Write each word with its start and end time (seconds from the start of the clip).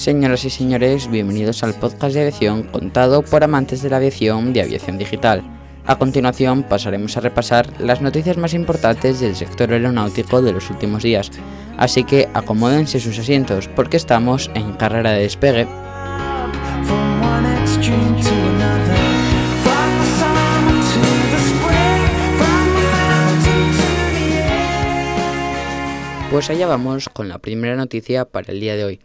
Señoras 0.00 0.46
y 0.46 0.48
señores, 0.48 1.10
bienvenidos 1.10 1.62
al 1.62 1.74
podcast 1.74 2.14
de 2.14 2.22
aviación 2.22 2.62
contado 2.62 3.20
por 3.20 3.44
amantes 3.44 3.82
de 3.82 3.90
la 3.90 3.98
aviación 3.98 4.54
de 4.54 4.62
aviación 4.62 4.96
digital. 4.96 5.42
A 5.84 5.98
continuación 5.98 6.62
pasaremos 6.62 7.18
a 7.18 7.20
repasar 7.20 7.68
las 7.78 8.00
noticias 8.00 8.38
más 8.38 8.54
importantes 8.54 9.20
del 9.20 9.36
sector 9.36 9.70
aeronáutico 9.70 10.40
de 10.40 10.54
los 10.54 10.70
últimos 10.70 11.02
días, 11.02 11.30
así 11.76 12.04
que 12.04 12.30
acomódense 12.32 12.98
sus 12.98 13.18
asientos 13.18 13.68
porque 13.68 13.98
estamos 13.98 14.50
en 14.54 14.72
carrera 14.72 15.12
de 15.12 15.20
despegue. 15.20 15.68
Pues 26.30 26.48
allá 26.48 26.66
vamos 26.66 27.10
con 27.10 27.28
la 27.28 27.38
primera 27.38 27.76
noticia 27.76 28.24
para 28.24 28.50
el 28.50 28.60
día 28.60 28.76
de 28.76 28.84
hoy. 28.84 29.00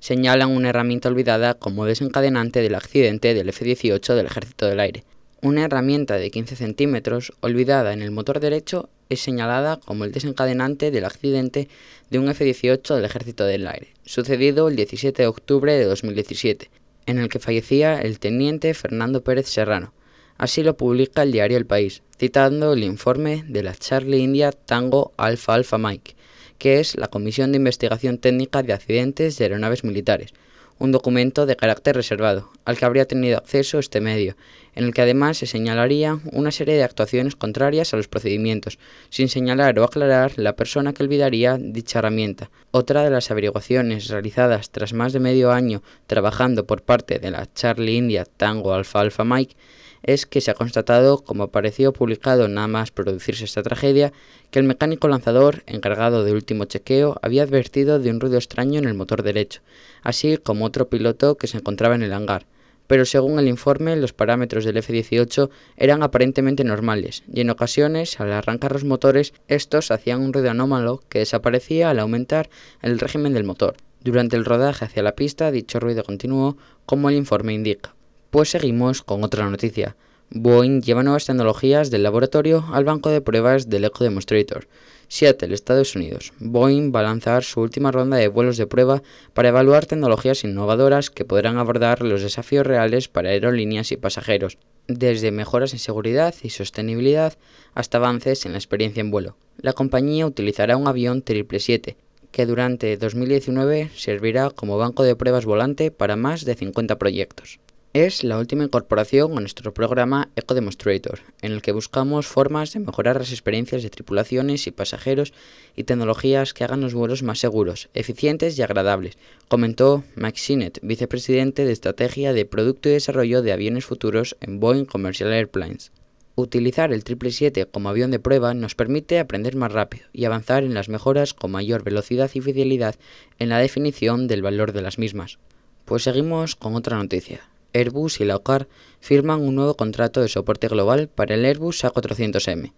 Señalan 0.00 0.50
una 0.50 0.70
herramienta 0.70 1.10
olvidada 1.10 1.54
como 1.54 1.84
desencadenante 1.84 2.62
del 2.62 2.74
accidente 2.74 3.34
del 3.34 3.50
F-18 3.50 4.14
del 4.14 4.26
Ejército 4.26 4.66
del 4.66 4.80
Aire. 4.80 5.04
Una 5.42 5.64
herramienta 5.64 6.16
de 6.16 6.30
15 6.30 6.56
centímetros 6.56 7.34
olvidada 7.40 7.92
en 7.92 8.00
el 8.00 8.10
motor 8.10 8.40
derecho 8.40 8.88
es 9.10 9.20
señalada 9.20 9.78
como 9.84 10.04
el 10.04 10.12
desencadenante 10.12 10.90
del 10.90 11.04
accidente 11.04 11.68
de 12.08 12.18
un 12.18 12.30
F-18 12.30 12.94
del 12.94 13.04
Ejército 13.04 13.44
del 13.44 13.66
Aire, 13.66 13.88
sucedido 14.04 14.68
el 14.68 14.76
17 14.76 15.22
de 15.22 15.28
octubre 15.28 15.74
de 15.74 15.84
2017, 15.84 16.70
en 17.04 17.18
el 17.18 17.28
que 17.28 17.38
fallecía 17.38 18.00
el 18.00 18.18
teniente 18.18 18.72
Fernando 18.72 19.22
Pérez 19.22 19.48
Serrano. 19.48 19.92
Así 20.38 20.62
lo 20.62 20.78
publica 20.78 21.22
el 21.22 21.32
diario 21.32 21.58
El 21.58 21.66
País, 21.66 22.02
citando 22.18 22.72
el 22.72 22.84
informe 22.84 23.44
de 23.46 23.62
la 23.62 23.74
Charlie 23.74 24.20
India 24.20 24.52
Tango 24.52 25.12
Alpha 25.18 25.52
Alpha 25.52 25.76
Mike, 25.76 26.14
que 26.60 26.78
es 26.78 26.94
la 26.96 27.08
Comisión 27.08 27.50
de 27.50 27.56
Investigación 27.56 28.18
Técnica 28.18 28.62
de 28.62 28.74
Accidentes 28.74 29.38
de 29.38 29.46
Aeronaves 29.46 29.82
Militares, 29.82 30.34
un 30.78 30.92
documento 30.92 31.46
de 31.46 31.56
carácter 31.56 31.96
reservado, 31.96 32.50
al 32.66 32.76
que 32.76 32.84
habría 32.84 33.06
tenido 33.06 33.38
acceso 33.38 33.78
este 33.78 34.02
medio, 34.02 34.36
en 34.74 34.84
el 34.84 34.94
que 34.94 35.00
además 35.00 35.38
se 35.38 35.46
señalaría 35.46 36.20
una 36.32 36.50
serie 36.50 36.74
de 36.74 36.84
actuaciones 36.84 37.34
contrarias 37.34 37.92
a 37.92 37.96
los 37.96 38.08
procedimientos, 38.08 38.78
sin 39.08 39.28
señalar 39.28 39.78
o 39.78 39.84
aclarar 39.84 40.32
la 40.36 40.54
persona 40.54 40.92
que 40.92 41.02
olvidaría 41.02 41.56
dicha 41.58 41.98
herramienta. 41.98 42.50
Otra 42.72 43.04
de 43.04 43.10
las 43.10 43.30
averiguaciones 43.30 44.08
realizadas 44.08 44.70
tras 44.70 44.92
más 44.92 45.14
de 45.14 45.20
medio 45.20 45.52
año 45.52 45.82
trabajando 46.06 46.66
por 46.66 46.82
parte 46.82 47.18
de 47.18 47.30
la 47.30 47.50
Charlie 47.52 47.96
India 47.96 48.24
Tango 48.24 48.74
Alpha 48.74 49.00
Alpha 49.00 49.24
Mike 49.24 49.56
es 50.02 50.26
que 50.26 50.40
se 50.40 50.50
ha 50.50 50.54
constatado, 50.54 51.18
como 51.18 51.44
apareció 51.44 51.92
publicado 51.92 52.48
nada 52.48 52.68
más 52.68 52.90
producirse 52.90 53.44
esta 53.44 53.62
tragedia, 53.62 54.12
que 54.50 54.58
el 54.58 54.64
mecánico 54.64 55.08
lanzador, 55.08 55.62
encargado 55.66 56.24
de 56.24 56.32
último 56.32 56.64
chequeo, 56.64 57.18
había 57.22 57.42
advertido 57.42 57.98
de 57.98 58.10
un 58.10 58.20
ruido 58.20 58.36
extraño 58.36 58.78
en 58.78 58.86
el 58.86 58.94
motor 58.94 59.22
derecho, 59.22 59.60
así 60.02 60.36
como 60.38 60.64
otro 60.64 60.88
piloto 60.88 61.36
que 61.36 61.46
se 61.46 61.58
encontraba 61.58 61.94
en 61.94 62.02
el 62.02 62.12
hangar. 62.12 62.46
Pero 62.86 63.04
según 63.04 63.38
el 63.38 63.46
informe, 63.46 63.94
los 63.94 64.12
parámetros 64.12 64.64
del 64.64 64.78
F-18 64.78 65.48
eran 65.76 66.02
aparentemente 66.02 66.64
normales, 66.64 67.22
y 67.32 67.40
en 67.40 67.50
ocasiones, 67.50 68.18
al 68.18 68.32
arrancar 68.32 68.72
los 68.72 68.82
motores, 68.82 69.32
estos 69.46 69.92
hacían 69.92 70.20
un 70.22 70.32
ruido 70.32 70.50
anómalo 70.50 71.00
que 71.08 71.20
desaparecía 71.20 71.90
al 71.90 72.00
aumentar 72.00 72.50
el 72.82 72.98
régimen 72.98 73.32
del 73.32 73.44
motor. 73.44 73.76
Durante 74.02 74.34
el 74.34 74.44
rodaje 74.44 74.86
hacia 74.86 75.04
la 75.04 75.14
pista, 75.14 75.52
dicho 75.52 75.78
ruido 75.78 76.02
continuó, 76.02 76.56
como 76.84 77.10
el 77.10 77.16
informe 77.16 77.54
indica. 77.54 77.94
Pues 78.30 78.50
seguimos 78.50 79.02
con 79.02 79.24
otra 79.24 79.50
noticia. 79.50 79.96
Boeing 80.30 80.82
lleva 80.82 81.02
nuevas 81.02 81.26
tecnologías 81.26 81.90
del 81.90 82.04
laboratorio 82.04 82.64
al 82.72 82.84
banco 82.84 83.10
de 83.10 83.20
pruebas 83.20 83.68
del 83.68 83.84
Eco 83.84 84.04
Demonstrator. 84.04 84.68
Seattle, 85.08 85.52
Estados 85.52 85.96
Unidos. 85.96 86.32
Boeing 86.38 86.92
va 86.94 87.00
a 87.00 87.02
lanzar 87.02 87.42
su 87.42 87.60
última 87.60 87.90
ronda 87.90 88.18
de 88.18 88.28
vuelos 88.28 88.56
de 88.56 88.68
prueba 88.68 89.02
para 89.34 89.48
evaluar 89.48 89.86
tecnologías 89.86 90.44
innovadoras 90.44 91.10
que 91.10 91.24
podrán 91.24 91.58
abordar 91.58 92.02
los 92.02 92.22
desafíos 92.22 92.64
reales 92.64 93.08
para 93.08 93.30
aerolíneas 93.30 93.90
y 93.90 93.96
pasajeros, 93.96 94.58
desde 94.86 95.32
mejoras 95.32 95.72
en 95.72 95.80
seguridad 95.80 96.32
y 96.40 96.50
sostenibilidad 96.50 97.36
hasta 97.74 97.98
avances 97.98 98.46
en 98.46 98.52
la 98.52 98.58
experiencia 98.58 99.00
en 99.00 99.10
vuelo. 99.10 99.36
La 99.60 99.72
compañía 99.72 100.24
utilizará 100.24 100.76
un 100.76 100.86
avión 100.86 101.24
777 101.26 101.96
que 102.30 102.46
durante 102.46 102.96
2019 102.96 103.90
servirá 103.96 104.50
como 104.50 104.78
banco 104.78 105.02
de 105.02 105.16
pruebas 105.16 105.46
volante 105.46 105.90
para 105.90 106.14
más 106.14 106.44
de 106.44 106.54
50 106.54 106.96
proyectos. 106.96 107.58
Es 107.92 108.22
la 108.22 108.38
última 108.38 108.62
incorporación 108.62 109.36
a 109.36 109.40
nuestro 109.40 109.74
programa 109.74 110.28
Eco 110.36 110.54
Demonstrator, 110.54 111.22
en 111.42 111.50
el 111.50 111.60
que 111.60 111.72
buscamos 111.72 112.28
formas 112.28 112.72
de 112.72 112.78
mejorar 112.78 113.16
las 113.16 113.32
experiencias 113.32 113.82
de 113.82 113.90
tripulaciones 113.90 114.68
y 114.68 114.70
pasajeros 114.70 115.32
y 115.74 115.82
tecnologías 115.82 116.54
que 116.54 116.62
hagan 116.62 116.82
los 116.82 116.94
vuelos 116.94 117.24
más 117.24 117.40
seguros, 117.40 117.88
eficientes 117.92 118.56
y 118.56 118.62
agradables, 118.62 119.18
comentó 119.48 120.04
Mike 120.14 120.38
Sinnett, 120.38 120.78
vicepresidente 120.82 121.64
de 121.64 121.72
Estrategia 121.72 122.32
de 122.32 122.44
Producto 122.44 122.88
y 122.88 122.92
Desarrollo 122.92 123.42
de 123.42 123.50
Aviones 123.50 123.86
Futuros 123.86 124.36
en 124.40 124.60
Boeing 124.60 124.84
Commercial 124.84 125.32
Airplanes. 125.32 125.90
Utilizar 126.36 126.92
el 126.92 127.00
777 127.00 127.66
como 127.72 127.88
avión 127.88 128.12
de 128.12 128.20
prueba 128.20 128.54
nos 128.54 128.76
permite 128.76 129.18
aprender 129.18 129.56
más 129.56 129.72
rápido 129.72 130.06
y 130.12 130.26
avanzar 130.26 130.62
en 130.62 130.74
las 130.74 130.88
mejoras 130.88 131.34
con 131.34 131.50
mayor 131.50 131.82
velocidad 131.82 132.30
y 132.34 132.40
fidelidad 132.40 132.94
en 133.40 133.48
la 133.48 133.58
definición 133.58 134.28
del 134.28 134.42
valor 134.42 134.72
de 134.72 134.82
las 134.82 134.96
mismas. 134.96 135.40
Pues 135.86 136.04
seguimos 136.04 136.54
con 136.54 136.76
otra 136.76 136.96
noticia. 136.96 137.49
Airbus 137.72 138.20
y 138.20 138.24
la 138.24 138.36
OCAR 138.36 138.68
firman 139.00 139.40
un 139.40 139.54
nuevo 139.54 139.76
contrato 139.76 140.20
de 140.20 140.28
soporte 140.28 140.68
global 140.68 141.08
para 141.08 141.34
el 141.34 141.44
Airbus 141.44 141.84
A400M. 141.84 142.72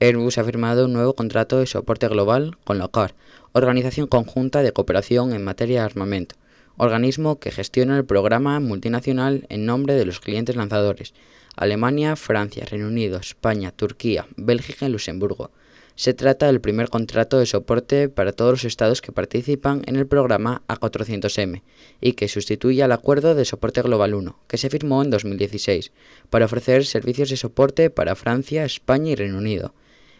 Airbus 0.00 0.38
ha 0.38 0.44
firmado 0.44 0.86
un 0.86 0.92
nuevo 0.92 1.14
contrato 1.14 1.58
de 1.58 1.66
soporte 1.66 2.08
global 2.08 2.56
con 2.64 2.78
la 2.78 2.86
OCAR, 2.86 3.14
Organización 3.52 4.06
Conjunta 4.06 4.62
de 4.62 4.72
Cooperación 4.72 5.32
en 5.32 5.44
Materia 5.44 5.80
de 5.80 5.86
Armamento, 5.86 6.34
organismo 6.76 7.38
que 7.38 7.50
gestiona 7.50 7.96
el 7.96 8.04
programa 8.04 8.58
multinacional 8.60 9.46
en 9.48 9.66
nombre 9.66 9.94
de 9.94 10.04
los 10.04 10.20
clientes 10.20 10.56
lanzadores, 10.56 11.14
Alemania, 11.56 12.16
Francia, 12.16 12.64
Reino 12.64 12.88
Unido, 12.88 13.18
España, 13.18 13.70
Turquía, 13.70 14.26
Bélgica 14.36 14.86
y 14.86 14.90
Luxemburgo. 14.90 15.50
Se 15.96 16.12
trata 16.12 16.46
del 16.46 16.60
primer 16.60 16.88
contrato 16.88 17.38
de 17.38 17.46
soporte 17.46 18.08
para 18.08 18.32
todos 18.32 18.50
los 18.50 18.64
estados 18.64 19.00
que 19.00 19.12
participan 19.12 19.82
en 19.86 19.94
el 19.94 20.08
programa 20.08 20.62
A400M 20.66 21.62
y 22.00 22.14
que 22.14 22.26
sustituye 22.26 22.82
al 22.82 22.90
Acuerdo 22.90 23.36
de 23.36 23.44
Soporte 23.44 23.80
Global 23.80 24.14
1, 24.14 24.36
que 24.48 24.58
se 24.58 24.70
firmó 24.70 25.04
en 25.04 25.10
2016, 25.10 25.92
para 26.30 26.46
ofrecer 26.46 26.84
servicios 26.84 27.30
de 27.30 27.36
soporte 27.36 27.90
para 27.90 28.16
Francia, 28.16 28.64
España 28.64 29.12
y 29.12 29.14
Reino 29.14 29.38
Unido. 29.38 29.72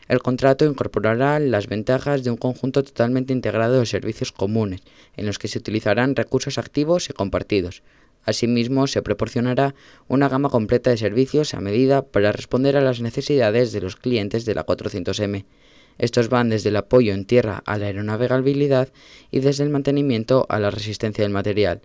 El 0.06 0.20
contrato 0.20 0.64
incorporará 0.64 1.40
las 1.40 1.66
ventajas 1.66 2.22
de 2.22 2.30
un 2.30 2.36
conjunto 2.36 2.84
totalmente 2.84 3.32
integrado 3.32 3.80
de 3.80 3.86
servicios 3.86 4.30
comunes, 4.30 4.82
en 5.16 5.26
los 5.26 5.40
que 5.40 5.48
se 5.48 5.58
utilizarán 5.58 6.14
recursos 6.14 6.56
activos 6.56 7.10
y 7.10 7.14
compartidos. 7.14 7.82
Asimismo, 8.22 8.86
se 8.86 9.02
proporcionará 9.02 9.74
una 10.06 10.28
gama 10.28 10.50
completa 10.50 10.90
de 10.90 10.98
servicios 10.98 11.52
a 11.52 11.60
medida 11.60 12.02
para 12.02 12.30
responder 12.30 12.76
a 12.76 12.80
las 12.80 13.00
necesidades 13.00 13.72
de 13.72 13.80
los 13.80 13.96
clientes 13.96 14.44
de 14.44 14.54
la 14.54 14.64
400M 14.64 15.44
estos 15.98 16.28
van 16.28 16.48
desde 16.48 16.70
el 16.70 16.76
apoyo 16.76 17.12
en 17.12 17.24
tierra 17.24 17.62
a 17.66 17.78
la 17.78 17.86
aeronavegabilidad 17.86 18.88
y 19.30 19.40
desde 19.40 19.64
el 19.64 19.70
mantenimiento 19.70 20.46
a 20.48 20.58
la 20.58 20.70
resistencia 20.70 21.24
del 21.24 21.32
material. 21.32 21.82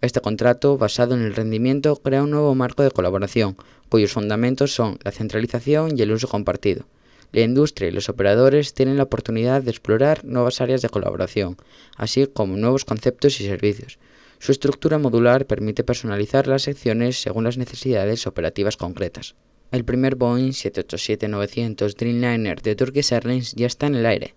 Este 0.00 0.20
contrato, 0.20 0.78
basado 0.78 1.14
en 1.14 1.22
el 1.22 1.34
rendimiento, 1.34 1.94
crea 1.96 2.24
un 2.24 2.30
nuevo 2.30 2.54
marco 2.54 2.82
de 2.82 2.90
colaboración, 2.90 3.56
cuyos 3.88 4.12
fundamentos 4.12 4.74
son 4.74 4.98
la 5.04 5.12
centralización 5.12 5.96
y 5.96 6.02
el 6.02 6.10
uso 6.10 6.26
compartido. 6.26 6.86
La 7.30 7.42
industria 7.42 7.88
y 7.88 7.92
los 7.92 8.08
operadores 8.08 8.74
tienen 8.74 8.96
la 8.96 9.04
oportunidad 9.04 9.62
de 9.62 9.70
explorar 9.70 10.24
nuevas 10.24 10.60
áreas 10.60 10.82
de 10.82 10.88
colaboración, 10.88 11.56
así 11.96 12.26
como 12.26 12.56
nuevos 12.56 12.84
conceptos 12.84 13.40
y 13.40 13.46
servicios. 13.46 13.98
Su 14.38 14.50
estructura 14.50 14.98
modular 14.98 15.46
permite 15.46 15.84
personalizar 15.84 16.48
las 16.48 16.62
secciones 16.62 17.22
según 17.22 17.44
las 17.44 17.56
necesidades 17.56 18.26
operativas 18.26 18.76
concretas. 18.76 19.36
El 19.72 19.86
primer 19.86 20.16
Boeing 20.16 20.50
787-900 20.50 21.94
Dreamliner 21.96 22.60
de 22.60 22.76
Turkish 22.76 23.10
Airlines 23.10 23.54
ya 23.54 23.66
está 23.66 23.86
en 23.86 23.94
el 23.94 24.04
aire. 24.04 24.34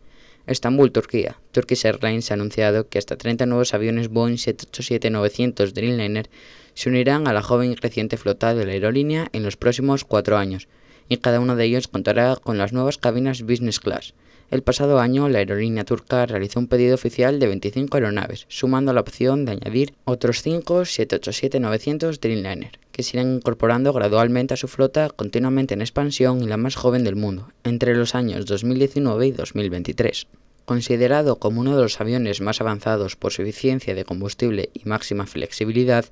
Estambul, 0.47 0.93
Turquía. 0.93 1.41
Turkish 1.51 1.85
Airlines 1.85 2.31
ha 2.31 2.35
anunciado 2.35 2.87
que 2.87 2.99
hasta 2.99 3.17
30 3.17 3.45
nuevos 3.45 3.73
aviones 3.73 4.07
Boeing 4.07 4.37
787-900 4.37 5.73
Dreamliner 5.73 6.29
se 6.73 6.87
unirán 6.87 7.27
a 7.27 7.33
la 7.33 7.41
joven 7.41 7.69
y 7.69 7.75
creciente 7.75 8.15
flota 8.15 8.55
de 8.55 8.65
la 8.65 8.71
aerolínea 8.71 9.27
en 9.33 9.43
los 9.43 9.57
próximos 9.57 10.05
cuatro 10.05 10.37
años, 10.37 10.69
y 11.09 11.17
cada 11.17 11.41
uno 11.41 11.57
de 11.57 11.65
ellos 11.65 11.89
contará 11.89 12.37
con 12.37 12.57
las 12.57 12.71
nuevas 12.71 12.97
cabinas 12.97 13.41
Business 13.41 13.81
Class. 13.81 14.13
El 14.51 14.61
pasado 14.61 14.99
año, 14.99 15.27
la 15.27 15.39
aerolínea 15.39 15.85
turca 15.85 16.27
realizó 16.27 16.59
un 16.59 16.67
pedido 16.67 16.93
oficial 16.93 17.39
de 17.39 17.47
25 17.47 17.97
aeronaves, 17.97 18.45
sumando 18.47 18.93
la 18.93 19.01
opción 19.01 19.43
de 19.43 19.53
añadir 19.53 19.93
otros 20.05 20.43
5 20.43 20.81
787-900 20.81 22.19
Dreamliner, 22.19 22.79
que 22.91 23.01
se 23.01 23.17
irán 23.17 23.35
incorporando 23.35 23.91
gradualmente 23.91 24.53
a 24.53 24.57
su 24.57 24.67
flota 24.67 25.09
continuamente 25.09 25.73
en 25.73 25.81
expansión 25.81 26.43
y 26.43 26.47
la 26.47 26.57
más 26.57 26.75
joven 26.75 27.03
del 27.03 27.15
mundo, 27.15 27.49
entre 27.63 27.95
los 27.95 28.13
años 28.13 28.45
2019 28.45 29.27
y 29.27 29.31
2023. 29.31 30.27
Considerado 30.65 31.37
como 31.37 31.61
uno 31.61 31.75
de 31.75 31.83
los 31.83 31.99
aviones 31.99 32.39
más 32.41 32.61
avanzados 32.61 33.15
por 33.15 33.31
su 33.31 33.41
eficiencia 33.41 33.95
de 33.95 34.05
combustible 34.05 34.69
y 34.73 34.87
máxima 34.87 35.25
flexibilidad, 35.25 36.05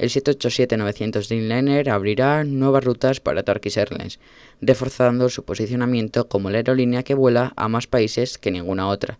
el 0.00 0.08
787-900 0.08 1.28
Dreamliner 1.28 1.90
abrirá 1.90 2.42
nuevas 2.42 2.84
rutas 2.84 3.20
para 3.20 3.42
Turkish 3.42 3.76
Airlines, 3.76 4.18
reforzando 4.62 5.28
su 5.28 5.44
posicionamiento 5.44 6.26
como 6.26 6.48
la 6.48 6.56
aerolínea 6.56 7.02
que 7.02 7.12
vuela 7.12 7.52
a 7.54 7.68
más 7.68 7.86
países 7.86 8.38
que 8.38 8.50
ninguna 8.50 8.88
otra. 8.88 9.18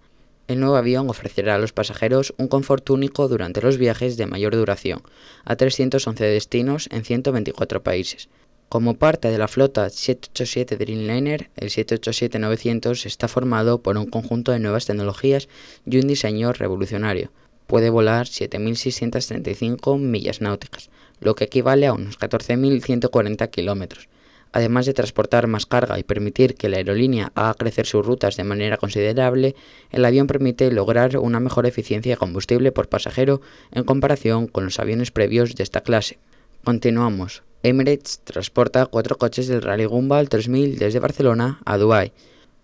El 0.49 0.59
nuevo 0.59 0.77
avión 0.77 1.11
ofrecerá 1.11 1.57
a 1.57 1.59
los 1.59 1.75
pasajeros 1.75 2.33
un 2.39 2.49
confort 2.49 2.89
único 2.89 3.29
durante 3.29 3.61
los 3.61 3.77
viajes 3.77 4.17
de 4.17 4.27
mayor 4.27 4.57
duración, 4.57 5.03
a 5.45 5.55
311 5.55 6.25
destinos 6.25 6.89
en 6.91 7.05
124 7.05 7.83
países. 7.83 8.31
Como 8.71 8.95
parte 8.95 9.31
de 9.31 9.37
la 9.37 9.49
flota 9.49 9.91
787 9.91 10.79
Dreamliner, 10.79 11.51
el 11.57 11.69
787-900 11.69 13.05
está 13.05 13.29
formado 13.29 13.83
por 13.83 13.99
un 13.99 14.07
conjunto 14.07 14.51
de 14.51 14.61
nuevas 14.61 14.87
tecnologías 14.87 15.51
y 15.85 15.99
un 15.99 16.09
diseño 16.09 16.55
revolucionario. 16.55 17.31
Puede 17.71 17.89
volar 17.89 18.27
7.635 18.27 19.97
millas 19.97 20.41
náuticas, 20.41 20.91
lo 21.21 21.37
que 21.37 21.45
equivale 21.45 21.87
a 21.87 21.93
unos 21.93 22.19
14.140 22.19 23.49
kilómetros 23.49 24.09
Además 24.53 24.87
de 24.87 24.95
transportar 24.95 25.47
más 25.47 25.67
carga 25.67 25.99
y 25.99 26.03
permitir 26.03 26.57
que 26.57 26.69
la 26.69 26.79
aerolínea 26.79 27.31
haga 27.37 27.55
crecer 27.55 27.87
sus 27.87 28.05
rutas 28.05 28.37
de 28.37 28.43
manera 28.43 28.77
considerable, 28.77 29.55
el 29.93 30.05
avión 30.05 30.27
permite 30.27 30.73
lograr 30.73 31.17
una 31.19 31.39
mejor 31.39 31.67
eficiencia 31.67 32.15
de 32.15 32.19
combustible 32.19 32.73
por 32.73 32.89
pasajero 32.89 33.41
en 33.71 33.85
comparación 33.85 34.49
con 34.49 34.65
los 34.65 34.81
aviones 34.81 35.13
previos 35.13 35.55
de 35.55 35.63
esta 35.63 35.83
clase. 35.83 36.19
Continuamos. 36.65 37.45
Emirates 37.63 38.23
transporta 38.25 38.87
cuatro 38.87 39.17
coches 39.19 39.47
del 39.47 39.63
Rally 39.63 39.85
Gumball 39.85 40.29
3000 40.29 40.79
desde 40.79 40.99
Barcelona 40.99 41.61
a 41.65 41.77
Dubái. 41.77 42.13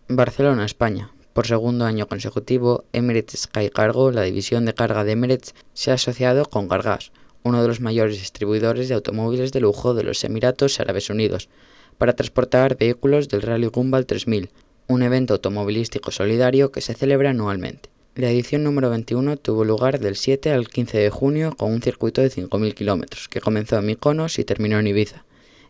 Barcelona, 0.08 0.64
España. 0.64 1.10
Por 1.36 1.46
segundo 1.46 1.84
año 1.84 2.08
consecutivo, 2.08 2.84
Emirates 2.94 3.42
Sky 3.42 3.68
Cargo, 3.68 4.10
la 4.10 4.22
división 4.22 4.64
de 4.64 4.72
carga 4.72 5.04
de 5.04 5.12
Emirates, 5.12 5.54
se 5.74 5.90
ha 5.90 5.94
asociado 5.96 6.46
con 6.46 6.66
Cargas, 6.66 7.12
uno 7.42 7.60
de 7.60 7.68
los 7.68 7.82
mayores 7.82 8.18
distribuidores 8.18 8.88
de 8.88 8.94
automóviles 8.94 9.52
de 9.52 9.60
lujo 9.60 9.92
de 9.92 10.02
los 10.02 10.24
Emiratos 10.24 10.80
Árabes 10.80 11.10
Unidos, 11.10 11.50
para 11.98 12.14
transportar 12.14 12.78
vehículos 12.78 13.28
del 13.28 13.42
Rally 13.42 13.66
Gumball 13.66 14.06
3000, 14.06 14.48
un 14.86 15.02
evento 15.02 15.34
automovilístico 15.34 16.10
solidario 16.10 16.72
que 16.72 16.80
se 16.80 16.94
celebra 16.94 17.28
anualmente. 17.28 17.90
La 18.14 18.30
edición 18.30 18.64
número 18.64 18.88
21 18.88 19.36
tuvo 19.36 19.66
lugar 19.66 20.00
del 20.00 20.16
7 20.16 20.52
al 20.52 20.68
15 20.68 20.96
de 20.96 21.10
junio 21.10 21.54
con 21.54 21.70
un 21.70 21.82
circuito 21.82 22.22
de 22.22 22.30
5.000 22.30 22.72
kilómetros, 22.72 23.28
que 23.28 23.42
comenzó 23.42 23.76
en 23.76 23.84
Mykonos 23.84 24.38
y 24.38 24.44
terminó 24.44 24.78
en 24.78 24.86
Ibiza. 24.86 25.26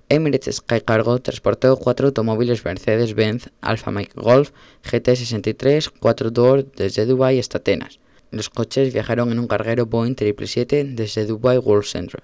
Emirates 0.08 0.56
Sky 0.56 0.82
Cargo 0.82 1.18
transportó 1.18 1.76
cuatro 1.76 2.06
automóviles 2.06 2.64
Mercedes-Benz 2.64 3.50
Alfa 3.60 3.90
Mike 3.90 4.12
Golf 4.14 4.52
GT63 4.84 5.92
4-door 5.98 6.64
desde 6.76 7.06
Dubai 7.06 7.40
hasta 7.40 7.58
Atenas. 7.58 7.98
Los 8.30 8.48
coches 8.48 8.92
viajaron 8.92 9.32
en 9.32 9.40
un 9.40 9.48
carguero 9.48 9.86
Boeing 9.86 10.14
777 10.14 10.94
desde 10.94 11.26
Dubai 11.26 11.58
World 11.58 11.86
Central. 11.86 12.22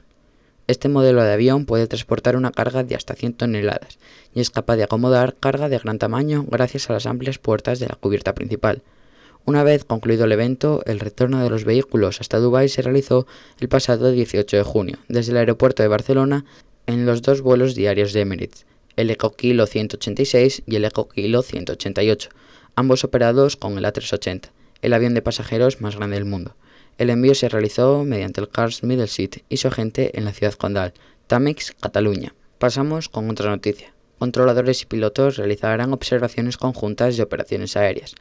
Este 0.68 0.88
modelo 0.88 1.24
de 1.24 1.32
avión 1.32 1.66
puede 1.66 1.88
transportar 1.88 2.36
una 2.36 2.52
carga 2.52 2.84
de 2.84 2.94
hasta 2.94 3.16
100 3.16 3.34
toneladas 3.34 3.98
y 4.32 4.40
es 4.40 4.50
capaz 4.50 4.76
de 4.76 4.84
acomodar 4.84 5.34
carga 5.34 5.68
de 5.68 5.78
gran 5.78 5.98
tamaño 5.98 6.46
gracias 6.48 6.88
a 6.88 6.92
las 6.92 7.06
amplias 7.06 7.38
puertas 7.38 7.80
de 7.80 7.88
la 7.88 7.96
cubierta 7.96 8.32
principal. 8.32 8.82
Una 9.44 9.64
vez 9.64 9.84
concluido 9.84 10.26
el 10.26 10.32
evento, 10.32 10.82
el 10.86 11.00
retorno 11.00 11.42
de 11.42 11.50
los 11.50 11.64
vehículos 11.64 12.20
hasta 12.20 12.38
Dubái 12.38 12.68
se 12.68 12.82
realizó 12.82 13.26
el 13.58 13.68
pasado 13.68 14.12
18 14.12 14.56
de 14.56 14.62
junio, 14.62 14.98
desde 15.08 15.32
el 15.32 15.38
aeropuerto 15.38 15.82
de 15.82 15.88
Barcelona, 15.88 16.44
en 16.86 17.06
los 17.06 17.22
dos 17.22 17.40
vuelos 17.40 17.74
diarios 17.74 18.12
de 18.12 18.20
Emirates, 18.20 18.66
el 18.96 19.10
Eco 19.10 19.34
Kilo 19.34 19.66
186 19.66 20.62
y 20.66 20.76
el 20.76 20.84
Eco 20.84 21.08
Kilo 21.08 21.42
188, 21.42 22.28
ambos 22.74 23.04
operados 23.04 23.56
con 23.56 23.78
el 23.78 23.84
A380, 23.84 24.50
el 24.82 24.92
avión 24.92 25.14
de 25.14 25.22
pasajeros 25.22 25.80
más 25.80 25.96
grande 25.96 26.16
del 26.16 26.24
mundo. 26.24 26.56
El 26.98 27.10
envío 27.10 27.34
se 27.34 27.48
realizó 27.48 28.04
mediante 28.04 28.40
el 28.40 28.48
Cars 28.48 28.82
Middle 28.82 29.06
Seat 29.06 29.38
y 29.48 29.56
su 29.56 29.68
agente 29.68 30.18
en 30.18 30.24
la 30.24 30.32
ciudad 30.32 30.54
condal, 30.54 30.92
Tamex, 31.26 31.72
Cataluña. 31.80 32.34
Pasamos 32.58 33.08
con 33.08 33.30
otra 33.30 33.50
noticia. 33.50 33.94
Controladores 34.18 34.82
y 34.82 34.86
pilotos 34.86 35.36
realizarán 35.36 35.92
observaciones 35.92 36.56
conjuntas 36.56 37.16
de 37.16 37.22
operaciones 37.24 37.76
aéreas. 37.76 38.14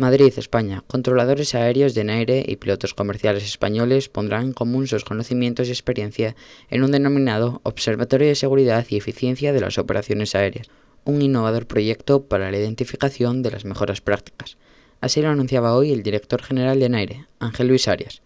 Madrid, 0.00 0.32
España. 0.38 0.82
Controladores 0.86 1.54
aéreos 1.54 1.94
de 1.94 2.04
Naire 2.04 2.42
y 2.48 2.56
pilotos 2.56 2.94
comerciales 2.94 3.44
españoles 3.44 4.08
pondrán 4.08 4.44
en 4.46 4.52
común 4.54 4.86
sus 4.86 5.04
conocimientos 5.04 5.68
y 5.68 5.72
experiencia 5.72 6.34
en 6.70 6.82
un 6.82 6.90
denominado 6.90 7.60
Observatorio 7.64 8.26
de 8.26 8.34
Seguridad 8.34 8.86
y 8.88 8.96
Eficiencia 8.96 9.52
de 9.52 9.60
las 9.60 9.76
Operaciones 9.76 10.34
Aéreas, 10.34 10.68
un 11.04 11.20
innovador 11.20 11.66
proyecto 11.66 12.22
para 12.24 12.50
la 12.50 12.56
identificación 12.56 13.42
de 13.42 13.50
las 13.50 13.66
mejoras 13.66 14.00
prácticas. 14.00 14.56
Así 15.02 15.20
lo 15.20 15.28
anunciaba 15.28 15.76
hoy 15.76 15.92
el 15.92 16.02
director 16.02 16.42
general 16.42 16.80
de 16.80 16.88
NAIRE, 16.88 17.26
Ángel 17.38 17.68
Luis 17.68 17.86
Arias. 17.86 18.22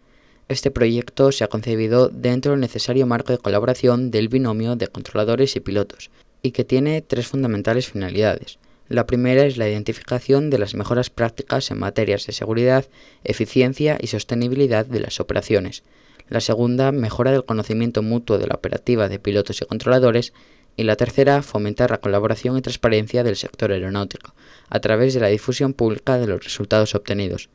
Este 0.47 0.71
proyecto 0.71 1.32
se 1.32 1.43
ha 1.43 1.49
concebido 1.49 2.09
dentro 2.09 2.53
del 2.53 2.61
necesario 2.61 3.09
marco 3.09 3.32
de 3.32 3.38
colaboración 3.38 4.12
del 4.12 4.29
binomio 4.29 4.76
de 4.76 4.87
controladores 4.87 5.56
y 5.56 5.61
pilotos, 5.61 6.12
y 6.41 6.53
que 6.53 6.62
tiene 6.62 7.03
tres 7.03 7.26
fundamentales 7.26 7.91
finalidades. 7.91 8.61
La 8.89 9.07
primera 9.07 9.47
es 9.47 9.57
la 9.57 9.69
identificación 9.69 10.51
de 10.51 10.59
las 10.59 10.75
mejoras 10.75 11.09
prácticas 11.09 11.71
en 11.71 11.79
materias 11.79 12.27
de 12.27 12.35
seguridad, 12.35 12.85
eficiencia 13.25 13.97
y 13.99 14.09
sostenibilidad 14.09 14.85
de 14.85 15.01
las 15.01 15.21
operaciones. 15.21 15.85
La 16.29 16.41
segunda, 16.41 16.93
mejora 16.93 17.33
del 17.33 17.45
conocimiento 17.47 18.03
mutuo 18.03 18.37
de 18.37 18.47
la 18.47 18.55
operativa 18.55 19.09
de 19.09 19.19
pilotos 19.19 19.63
y 19.63 19.65
controladores 19.65 20.35
y 20.77 20.83
la 20.83 20.97
tercera, 20.97 21.43
fomentar 21.43 21.91
la 21.91 21.99
colaboración 21.99 22.59
y 22.59 22.63
transparencia 22.63 23.23
del 23.23 23.37
sector 23.37 23.73
aeronáutico, 23.73 24.35
a 24.69 24.81
través 24.81 25.15
de 25.15 25.21
la 25.21 25.29
difusión 25.29 25.73
pública 25.73 26.19
de 26.19 26.27
los 26.27 26.45
resultados 26.45 26.95
obtenidos. 26.95 27.49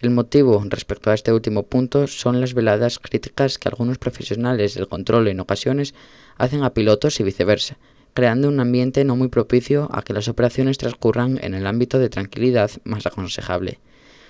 El 0.00 0.10
motivo 0.10 0.62
respecto 0.68 1.10
a 1.10 1.14
este 1.14 1.32
último 1.32 1.62
punto 1.62 2.06
son 2.08 2.40
las 2.40 2.52
veladas 2.52 2.98
críticas 2.98 3.58
que 3.58 3.68
algunos 3.68 3.96
profesionales 3.96 4.74
del 4.74 4.88
control 4.88 5.28
en 5.28 5.40
ocasiones 5.40 5.94
hacen 6.36 6.62
a 6.62 6.74
pilotos 6.74 7.20
y 7.20 7.22
viceversa, 7.22 7.78
creando 8.14 8.48
un 8.48 8.60
ambiente 8.60 9.04
no 9.04 9.16
muy 9.16 9.28
propicio 9.28 9.88
a 9.92 10.02
que 10.02 10.12
las 10.12 10.28
operaciones 10.28 10.78
transcurran 10.78 11.38
en 11.42 11.54
el 11.54 11.66
ámbito 11.66 11.98
de 11.98 12.08
tranquilidad 12.08 12.70
más 12.84 13.06
aconsejable 13.06 13.78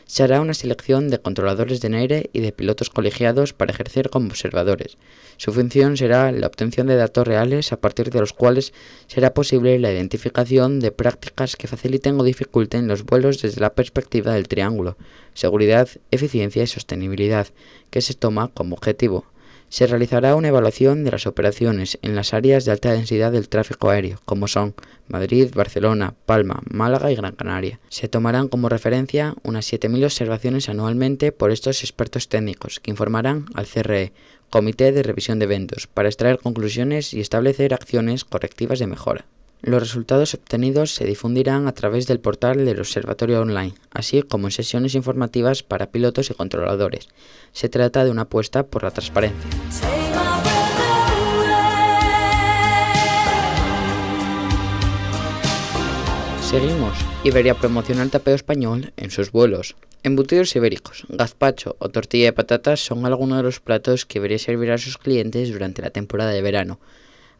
se 0.07 0.23
hará 0.23 0.41
una 0.41 0.55
selección 0.55 1.09
de 1.09 1.19
controladores 1.19 1.81
de 1.81 1.97
aire 1.97 2.31
y 2.33 2.41
de 2.41 2.53
pilotos 2.53 2.91
colegiados 2.91 3.53
para 3.53 3.73
ejercer 3.73 4.11
como 4.11 4.29
observadores. 4.29 4.99
Su 5.37 5.53
función 5.53 5.97
será 5.97 6.31
la 6.33 6.47
obtención 6.47 6.87
de 6.87 6.97
datos 6.97 7.27
reales 7.27 7.73
a 7.73 7.81
partir 7.81 8.11
de 8.11 8.21
los 8.21 8.33
cuales 8.33 8.73
será 9.07 9.35
posible 9.35 9.79
la 9.79 9.93
identificación 9.93 10.81
de 10.81 10.93
prácticas 10.93 11.57
que 11.57 11.69
faciliten 11.69 12.21
o 12.21 12.25
dificulten 12.25 12.89
los 12.89 13.05
vuelos 13.05 13.41
desde 13.41 13.61
la 13.61 13.75
perspectiva 13.75 14.35
del 14.35 14.49
triángulo, 14.49 14.97
seguridad, 15.33 15.89
eficiencia 16.11 16.63
y 16.63 16.67
sostenibilidad, 16.67 17.49
que 17.91 18.01
se 18.01 18.15
toma 18.15 18.51
como 18.53 18.77
objetivo 18.77 19.25
se 19.75 19.89
realizará 19.89 20.37
una 20.37 20.47
evaluación 20.47 21.03
de 21.03 21.11
las 21.11 21.27
operaciones 21.27 21.99
en 22.03 22.15
las 22.15 22.33
áreas 22.33 22.65
de 22.65 22.71
alta 22.71 22.93
densidad 22.93 23.33
del 23.33 23.49
tráfico 23.49 23.91
aéreo, 23.91 24.21
como 24.25 24.47
son 24.47 24.73
Madrid, 25.09 25.51
Barcelona, 25.53 26.15
Palma, 26.27 26.63
Málaga 26.71 27.11
y 27.11 27.17
Gran 27.17 27.35
Canaria. 27.35 27.81
Se 27.89 28.07
tomarán 28.07 28.47
como 28.47 28.69
referencia 28.69 29.35
unas 29.43 29.67
7.000 29.73 30.05
observaciones 30.05 30.69
anualmente 30.69 31.33
por 31.33 31.51
estos 31.51 31.83
expertos 31.83 32.29
técnicos, 32.29 32.79
que 32.79 32.93
informarán 32.93 33.47
al 33.55 33.67
CRE, 33.67 34.13
Comité 34.49 34.93
de 34.93 35.03
Revisión 35.03 35.41
de 35.41 35.47
Eventos, 35.47 35.89
para 35.89 36.09
extraer 36.09 36.39
conclusiones 36.39 37.13
y 37.13 37.19
establecer 37.19 37.75
acciones 37.75 38.25
correctivas 38.25 38.79
de 38.79 38.87
mejora. 38.87 39.25
Los 39.67 39.81
resultados 39.81 40.35
obtenidos 40.35 40.95
se 40.95 41.07
difundirán 41.07 41.67
a 41.67 41.73
través 41.73 42.07
del 42.07 42.21
portal 42.21 42.67
del 42.67 42.81
Observatorio 42.81 43.41
Online, 43.41 43.73
así 43.93 44.21
como 44.21 44.47
en 44.47 44.51
sesiones 44.51 44.95
informativas 44.95 45.63
para 45.63 45.91
pilotos 45.91 46.29
y 46.29 46.35
controladores. 46.35 47.09
Se 47.53 47.71
trata 47.71 48.05
de 48.05 48.11
una 48.11 48.23
apuesta 48.23 48.67
por 48.67 48.83
la 48.83 48.91
transparencia. 48.91 49.51
Seguimos. 56.43 56.99
Iberia 57.25 57.55
promociona 57.55 58.03
el 58.03 58.11
tapeo 58.11 58.35
español 58.35 58.93
en 58.99 59.11
sus 59.11 59.33
vuelos. 59.33 59.77
Embutidos 60.03 60.55
ibéricos, 60.57 61.07
gazpacho 61.09 61.77
o 61.79 61.89
tortilla 61.89 62.27
de 62.27 62.33
patatas 62.35 62.81
son 62.85 63.07
algunos 63.07 63.39
de 63.39 63.45
los 63.45 63.61
platos 63.61 64.05
que 64.05 64.19
Iberia 64.19 64.39
servirá 64.39 64.75
a 64.75 64.79
sus 64.79 64.99
clientes 64.99 65.51
durante 65.51 65.81
la 65.81 65.89
temporada 65.89 66.33
de 66.33 66.43
verano. 66.43 66.81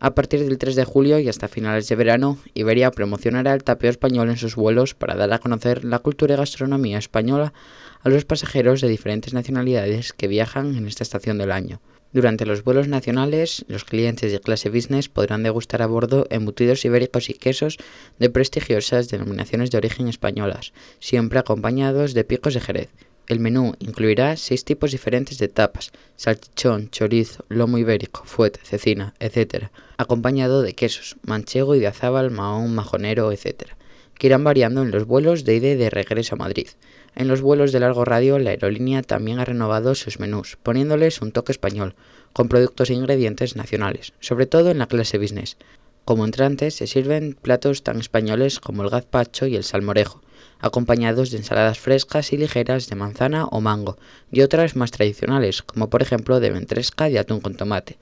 A 0.05 0.15
partir 0.15 0.45
del 0.45 0.59
3 0.59 0.77
de 0.77 0.85
julio 0.85 1.19
y 1.19 1.31
hasta 1.31 1.49
finales 1.49 1.89
de 1.89 1.97
verano, 1.97 2.37
Iberia 2.53 2.91
promocionará 2.91 3.55
el 3.55 3.65
tapeo 3.65 3.89
español 3.89 4.29
en 4.29 4.37
sus 4.37 4.55
vuelos 4.55 4.93
para 4.93 5.17
dar 5.17 5.33
a 5.33 5.39
conocer 5.39 5.83
la 5.83 5.99
cultura 5.99 6.35
y 6.35 6.37
gastronomía 6.37 6.99
española 6.99 7.55
a 8.03 8.11
los 8.11 8.27
pasajeros 8.27 8.83
de 8.83 8.89
diferentes 8.89 9.33
nacionalidades 9.33 10.13
que 10.13 10.29
viajan 10.29 10.77
en 10.77 10.87
esta 10.87 11.05
estación 11.05 11.39
del 11.39 11.53
año. 11.53 11.81
Durante 12.13 12.45
los 12.45 12.65
vuelos 12.65 12.87
nacionales, 12.87 13.65
los 13.67 13.87
clientes 13.87 14.31
de 14.31 14.41
clase 14.41 14.69
business 14.69 15.09
podrán 15.09 15.43
degustar 15.43 15.81
a 15.81 15.87
bordo 15.87 16.27
embutidos 16.29 16.85
ibéricos 16.85 17.31
y 17.31 17.33
quesos 17.33 17.79
de 18.19 18.29
prestigiosas 18.29 19.09
denominaciones 19.09 19.71
de 19.71 19.79
origen 19.79 20.09
españolas, 20.09 20.75
siempre 21.01 21.39
acompañados 21.39 22.13
de 22.13 22.25
picos 22.25 22.53
de 22.53 22.61
Jerez. 22.61 22.91
El 23.27 23.41
menú 23.41 23.73
incluirá 23.79 24.37
seis 24.37 24.65
tipos 24.65 24.91
diferentes 24.91 25.39
de 25.39 25.49
tapas, 25.49 25.93
salchichón, 26.17 26.91
chorizo, 26.91 27.45
lomo 27.49 27.79
ibérico, 27.79 28.23
fuet, 28.27 28.59
cecina, 28.63 29.15
etc., 29.19 29.69
acompañado 29.97 30.61
de 30.61 30.75
quesos, 30.75 31.17
manchego 31.23 31.75
y 31.75 31.81
de 31.81 31.87
azábal, 31.87 32.31
mahón, 32.31 32.75
majonero, 32.75 33.33
etc., 33.33 33.71
que 34.19 34.27
irán 34.27 34.45
variando 34.45 34.83
en 34.83 34.91
los 34.91 35.07
vuelos 35.07 35.45
de 35.45 35.57
ida 35.57 35.69
y 35.69 35.77
de 35.77 35.89
regreso 35.89 36.35
a 36.35 36.39
Madrid. 36.39 36.69
En 37.17 37.29
los 37.29 37.41
vuelos 37.41 37.73
de 37.73 37.81
largo 37.81 38.05
radio, 38.05 38.39
la 38.39 38.51
aerolínea 38.51 39.03
también 39.03 39.39
ha 39.39 39.45
renovado 39.45 39.95
sus 39.95 40.21
menús, 40.21 40.59
poniéndoles 40.63 41.23
un 41.23 41.33
toque 41.33 41.53
español, 41.53 41.95
con 42.35 42.49
productos 42.49 42.91
e 42.91 42.95
ingredientes 42.95 43.57
nacionales, 43.57 44.13
sobre 44.21 44.47
todo 44.47 44.71
en 44.71 44.79
la 44.79 44.87
clase 44.87 45.17
business. 45.17 45.57
Como 46.05 46.27
entrantes 46.27 46.75
se 46.75 46.87
sirven 46.87 47.35
platos 47.41 47.83
tan 47.83 47.99
españoles 47.99 48.61
como 48.61 48.83
el 48.83 48.91
gazpacho 48.91 49.47
y 49.47 49.57
el 49.57 49.65
salmorejo, 49.65 50.21
acompañados 50.61 51.31
de 51.31 51.39
ensaladas 51.39 51.79
frescas 51.79 52.33
y 52.33 52.37
ligeras 52.37 52.89
de 52.89 52.97
manzana 52.97 53.47
o 53.47 53.63
mango, 53.63 53.97
y 54.31 54.43
otras 54.43 54.77
más 54.77 54.91
tradicionales, 54.91 55.63
como 55.63 55.89
por 55.89 56.03
ejemplo 56.03 56.41
de 56.41 56.51
ventresca 56.51 57.09
y 57.09 57.17
atún 57.17 57.41
con 57.41 57.55
tomate, 57.57 57.97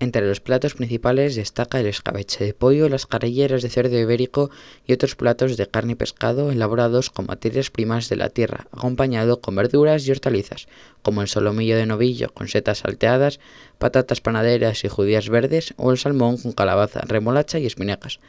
entre 0.00 0.26
los 0.26 0.40
platos 0.40 0.74
principales 0.74 1.34
destaca 1.34 1.80
el 1.80 1.86
escabeche 1.86 2.44
de 2.44 2.54
pollo, 2.54 2.88
las 2.88 3.06
carrilleras 3.06 3.62
de 3.62 3.68
cerdo 3.68 3.98
ibérico 3.98 4.50
y 4.86 4.92
otros 4.92 5.16
platos 5.16 5.56
de 5.56 5.66
carne 5.66 5.92
y 5.92 5.96
pescado 5.96 6.52
elaborados 6.52 7.10
con 7.10 7.26
materias 7.26 7.70
primas 7.70 8.08
de 8.08 8.16
la 8.16 8.28
tierra, 8.28 8.68
acompañado 8.70 9.40
con 9.40 9.56
verduras 9.56 10.06
y 10.06 10.12
hortalizas, 10.12 10.68
como 11.02 11.22
el 11.22 11.28
solomillo 11.28 11.76
de 11.76 11.86
novillo 11.86 12.32
con 12.32 12.46
setas 12.46 12.78
salteadas, 12.78 13.40
patatas 13.78 14.20
panaderas 14.20 14.84
y 14.84 14.88
judías 14.88 15.28
verdes 15.28 15.74
o 15.76 15.90
el 15.90 15.98
salmón 15.98 16.36
con 16.38 16.52
calabaza, 16.52 17.00
remolacha 17.00 17.58
y 17.58 17.66
espinacas. 17.66 18.20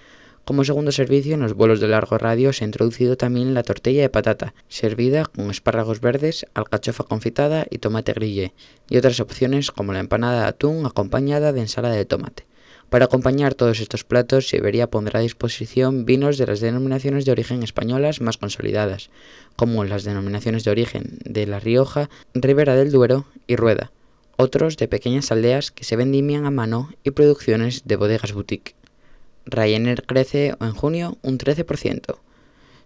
Como 0.46 0.64
segundo 0.64 0.92
servicio, 0.92 1.36
en 1.36 1.42
los 1.42 1.54
vuelos 1.54 1.80
de 1.80 1.88
largo 1.88 2.18
radio 2.18 2.54
se 2.54 2.64
ha 2.64 2.68
introducido 2.68 3.18
también 3.18 3.54
la 3.54 3.64
tortilla 3.64 4.02
de 4.02 4.10
patata, 4.10 4.54
servida 4.68 5.26
con 5.26 5.52
espárragos 5.52 6.02
verdes, 6.02 6.46
alcachofa 6.54 7.04
confitada 7.04 7.68
y 7.70 7.78
tomate 7.78 8.14
grillé, 8.14 8.54
y 8.90 8.98
otras 8.98 9.20
opciones 9.20 9.72
como 9.72 9.94
la 9.94 10.00
empanada 10.00 10.42
de 10.42 10.48
atún 10.48 10.86
acompañada 10.86 11.54
de 11.54 11.62
ensalada 11.62 11.96
de 11.96 12.06
tomate. 12.06 12.46
Para 12.90 13.06
acompañar 13.06 13.54
todos 13.54 13.82
estos 13.82 14.04
platos, 14.04 14.50
Siberia 14.50 14.90
pondrá 14.90 15.20
a 15.20 15.24
disposición 15.24 16.06
vinos 16.06 16.40
de 16.40 16.48
las 16.48 16.60
denominaciones 16.60 17.24
de 17.24 17.32
origen 17.32 17.62
españolas 17.62 18.20
más 18.20 18.38
consolidadas, 18.38 19.12
como 19.56 19.84
las 19.84 20.04
denominaciones 20.04 20.64
de 20.64 20.72
origen 20.72 21.20
de 21.24 21.46
La 21.46 21.60
Rioja, 21.60 22.10
Ribera 22.34 22.76
del 22.76 22.92
Duero 22.92 23.28
y 23.46 23.58
Rueda, 23.58 23.92
otros 24.38 24.78
de 24.78 24.88
pequeñas 24.88 25.32
aldeas 25.32 25.70
que 25.70 25.84
se 25.84 25.98
vendimian 25.98 26.48
a 26.48 26.52
mano 26.52 26.90
y 27.04 27.12
producciones 27.12 27.84
de 27.86 27.96
bodegas 27.96 28.34
boutique. 28.34 28.79
Ryanair 29.52 30.04
crece 30.06 30.56
en 30.60 30.72
junio 30.72 31.18
un 31.22 31.38
13%. 31.38 32.18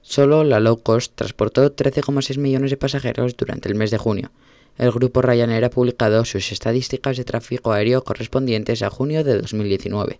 Solo 0.01 0.43
la 0.43 0.59
low 0.59 0.81
cost 0.81 1.13
transportó 1.15 1.75
13,6 1.75 2.37
millones 2.37 2.71
de 2.71 2.77
pasajeros 2.77 3.37
durante 3.37 3.69
el 3.69 3.75
mes 3.75 3.91
de 3.91 3.97
junio. 3.97 4.31
El 4.77 4.91
grupo 4.91 5.21
Ryanair 5.21 5.65
ha 5.65 5.69
publicado 5.69 6.25
sus 6.25 6.51
estadísticas 6.51 7.15
de 7.17 7.23
tráfico 7.23 7.71
aéreo 7.71 8.03
correspondientes 8.03 8.81
a 8.81 8.89
junio 8.89 9.23
de 9.23 9.39
2019. 9.39 10.19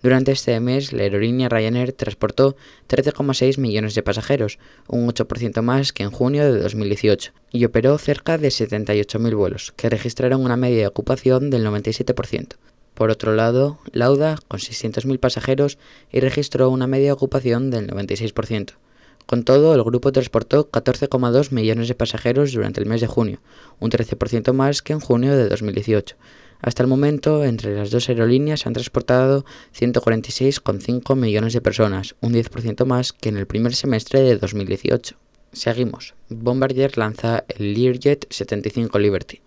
Durante 0.00 0.30
este 0.30 0.58
mes, 0.60 0.92
la 0.92 1.02
aerolínea 1.02 1.48
Ryanair 1.48 1.92
transportó 1.92 2.56
13,6 2.88 3.58
millones 3.58 3.96
de 3.96 4.04
pasajeros, 4.04 4.60
un 4.86 5.08
8% 5.08 5.60
más 5.62 5.92
que 5.92 6.04
en 6.04 6.12
junio 6.12 6.52
de 6.52 6.60
2018, 6.60 7.32
y 7.50 7.64
operó 7.64 7.98
cerca 7.98 8.38
de 8.38 8.48
78.000 8.48 9.36
vuelos, 9.36 9.72
que 9.76 9.90
registraron 9.90 10.44
una 10.44 10.56
media 10.56 10.82
de 10.82 10.86
ocupación 10.86 11.50
del 11.50 11.66
97%. 11.66 12.54
Por 12.98 13.10
otro 13.10 13.32
lado, 13.32 13.78
Lauda, 13.92 14.40
con 14.48 14.58
600.000 14.58 15.20
pasajeros, 15.20 15.78
y 16.10 16.18
registró 16.18 16.68
una 16.68 16.88
media 16.88 17.12
ocupación 17.12 17.70
del 17.70 17.86
96%. 17.86 18.72
Con 19.24 19.44
todo, 19.44 19.72
el 19.72 19.84
grupo 19.84 20.10
transportó 20.10 20.68
14,2 20.68 21.52
millones 21.52 21.86
de 21.86 21.94
pasajeros 21.94 22.52
durante 22.52 22.80
el 22.80 22.88
mes 22.88 23.00
de 23.00 23.06
junio, 23.06 23.38
un 23.78 23.92
13% 23.92 24.52
más 24.52 24.82
que 24.82 24.94
en 24.94 24.98
junio 24.98 25.36
de 25.36 25.48
2018. 25.48 26.16
Hasta 26.60 26.82
el 26.82 26.88
momento, 26.88 27.44
entre 27.44 27.76
las 27.76 27.92
dos 27.92 28.08
aerolíneas 28.08 28.66
han 28.66 28.72
transportado 28.72 29.44
146,5 29.78 31.14
millones 31.14 31.52
de 31.52 31.60
personas, 31.60 32.16
un 32.20 32.32
10% 32.32 32.84
más 32.84 33.12
que 33.12 33.28
en 33.28 33.36
el 33.36 33.46
primer 33.46 33.76
semestre 33.76 34.22
de 34.22 34.38
2018. 34.38 35.14
Seguimos. 35.52 36.16
Bombardier 36.30 36.98
lanza 36.98 37.44
el 37.46 37.74
Learjet 37.74 38.26
75 38.28 38.98
Liberty. 38.98 39.40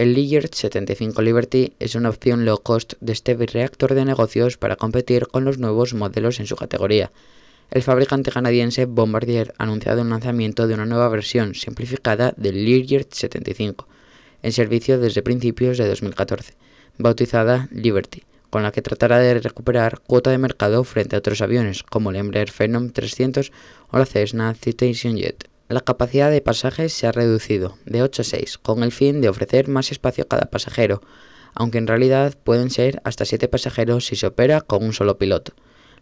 El 0.00 0.14
Ligier 0.14 0.48
75 0.50 1.20
Liberty 1.20 1.74
es 1.78 1.94
una 1.94 2.08
opción 2.08 2.46
low 2.46 2.56
cost 2.62 2.94
de 3.02 3.12
este 3.12 3.34
reactor 3.34 3.92
de 3.92 4.06
negocios 4.06 4.56
para 4.56 4.76
competir 4.76 5.26
con 5.26 5.44
los 5.44 5.58
nuevos 5.58 5.92
modelos 5.92 6.40
en 6.40 6.46
su 6.46 6.56
categoría. 6.56 7.10
El 7.70 7.82
fabricante 7.82 8.30
canadiense 8.30 8.86
Bombardier 8.86 9.52
ha 9.58 9.64
anunciado 9.64 10.00
el 10.00 10.08
lanzamiento 10.08 10.66
de 10.66 10.72
una 10.72 10.86
nueva 10.86 11.10
versión 11.10 11.54
simplificada 11.54 12.32
del 12.38 12.64
Learjet 12.64 13.12
75, 13.12 13.86
en 14.42 14.52
servicio 14.52 14.98
desde 14.98 15.20
principios 15.20 15.76
de 15.76 15.86
2014, 15.86 16.54
bautizada 16.96 17.68
Liberty, 17.70 18.22
con 18.48 18.62
la 18.62 18.72
que 18.72 18.80
tratará 18.80 19.18
de 19.18 19.38
recuperar 19.38 20.00
cuota 20.00 20.30
de 20.30 20.38
mercado 20.38 20.82
frente 20.82 21.14
a 21.14 21.18
otros 21.18 21.42
aviones 21.42 21.82
como 21.82 22.08
el 22.08 22.16
Embraer 22.16 22.50
Phenom 22.50 22.88
300 22.88 23.52
o 23.90 23.98
la 23.98 24.06
Cessna 24.06 24.54
Citation 24.54 25.18
Jet. 25.18 25.50
La 25.70 25.82
capacidad 25.82 26.32
de 26.32 26.40
pasajes 26.40 26.92
se 26.92 27.06
ha 27.06 27.12
reducido 27.12 27.78
de 27.86 28.02
8 28.02 28.22
a 28.22 28.24
6, 28.24 28.58
con 28.58 28.82
el 28.82 28.90
fin 28.90 29.20
de 29.20 29.28
ofrecer 29.28 29.68
más 29.68 29.92
espacio 29.92 30.24
a 30.24 30.26
cada 30.26 30.50
pasajero, 30.50 31.00
aunque 31.54 31.78
en 31.78 31.86
realidad 31.86 32.34
pueden 32.42 32.70
ser 32.70 33.00
hasta 33.04 33.24
7 33.24 33.46
pasajeros 33.46 34.04
si 34.04 34.16
se 34.16 34.26
opera 34.26 34.62
con 34.62 34.82
un 34.82 34.92
solo 34.92 35.16
piloto. 35.16 35.52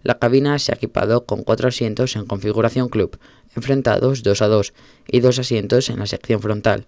La 0.02 0.18
cabina 0.18 0.58
se 0.58 0.72
ha 0.72 0.76
equipado 0.76 1.26
con 1.26 1.42
4 1.42 1.68
asientos 1.68 2.16
en 2.16 2.24
configuración 2.24 2.88
club, 2.88 3.18
enfrentados 3.56 4.22
2 4.22 4.40
a 4.40 4.48
2, 4.48 4.72
y 5.06 5.20
2 5.20 5.38
asientos 5.38 5.90
en 5.90 5.98
la 5.98 6.06
sección 6.06 6.40
frontal. 6.40 6.86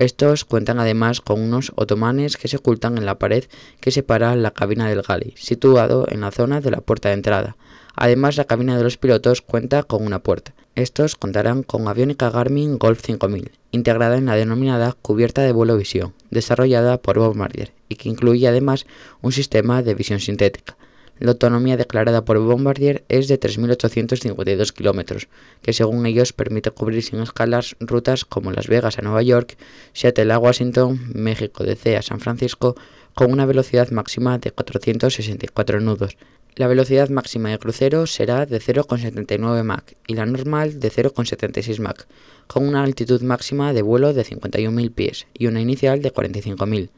Estos 0.00 0.44
cuentan 0.44 0.80
además 0.80 1.20
con 1.20 1.40
unos 1.40 1.70
otomanes 1.76 2.36
que 2.36 2.48
se 2.48 2.56
ocultan 2.56 2.98
en 2.98 3.06
la 3.06 3.20
pared 3.20 3.44
que 3.78 3.92
separa 3.92 4.34
la 4.34 4.50
cabina 4.50 4.88
del 4.88 5.02
galley, 5.02 5.32
situado 5.36 6.08
en 6.10 6.22
la 6.22 6.32
zona 6.32 6.60
de 6.60 6.72
la 6.72 6.80
puerta 6.80 7.10
de 7.10 7.14
entrada. 7.14 7.56
Además, 7.96 8.36
la 8.36 8.44
cabina 8.44 8.76
de 8.76 8.84
los 8.84 8.98
pilotos 8.98 9.40
cuenta 9.40 9.82
con 9.82 10.04
una 10.04 10.18
puerta. 10.18 10.54
Estos 10.74 11.16
contarán 11.16 11.62
con 11.62 11.88
aviónica 11.88 12.28
Garmin 12.28 12.78
Golf 12.78 13.00
5000, 13.02 13.50
integrada 13.72 14.18
en 14.18 14.26
la 14.26 14.36
denominada 14.36 14.94
cubierta 15.00 15.40
de 15.40 15.52
vuelo 15.52 15.78
visión, 15.78 16.12
desarrollada 16.30 16.98
por 16.98 17.18
Bombardier, 17.18 17.72
y 17.88 17.96
que 17.96 18.10
incluye 18.10 18.46
además 18.46 18.86
un 19.22 19.32
sistema 19.32 19.82
de 19.82 19.94
visión 19.94 20.20
sintética. 20.20 20.76
La 21.18 21.30
autonomía 21.30 21.78
declarada 21.78 22.26
por 22.26 22.38
Bombardier 22.38 23.02
es 23.08 23.26
de 23.28 23.40
3.852 23.40 24.72
kilómetros, 24.74 25.28
que 25.62 25.72
según 25.72 26.04
ellos 26.04 26.34
permite 26.34 26.70
cubrir 26.72 27.02
sin 27.02 27.20
escalas 27.20 27.76
rutas 27.80 28.26
como 28.26 28.52
Las 28.52 28.68
Vegas 28.68 28.98
a 28.98 29.02
Nueva 29.02 29.22
York, 29.22 29.56
Seattle 29.94 30.34
a 30.34 30.38
Washington, 30.38 31.00
México 31.14 31.64
DC 31.64 31.96
a 31.96 32.02
San 32.02 32.20
Francisco, 32.20 32.76
con 33.14 33.32
una 33.32 33.46
velocidad 33.46 33.90
máxima 33.92 34.36
de 34.36 34.50
464 34.50 35.80
nudos, 35.80 36.18
la 36.56 36.66
velocidad 36.68 37.10
máxima 37.10 37.50
de 37.50 37.58
crucero 37.58 38.06
será 38.06 38.46
de 38.46 38.60
0,79 38.60 39.62
Mach 39.62 39.92
y 40.06 40.14
la 40.14 40.24
normal 40.24 40.80
de 40.80 40.90
0,76 40.90 41.80
Mach, 41.80 42.04
con 42.46 42.66
una 42.66 42.82
altitud 42.82 43.20
máxima 43.20 43.74
de 43.74 43.82
vuelo 43.82 44.14
de 44.14 44.24
51.000 44.24 44.94
pies 44.94 45.26
y 45.34 45.48
una 45.48 45.60
inicial 45.60 46.00
de 46.00 46.12
45.000. 46.12 46.88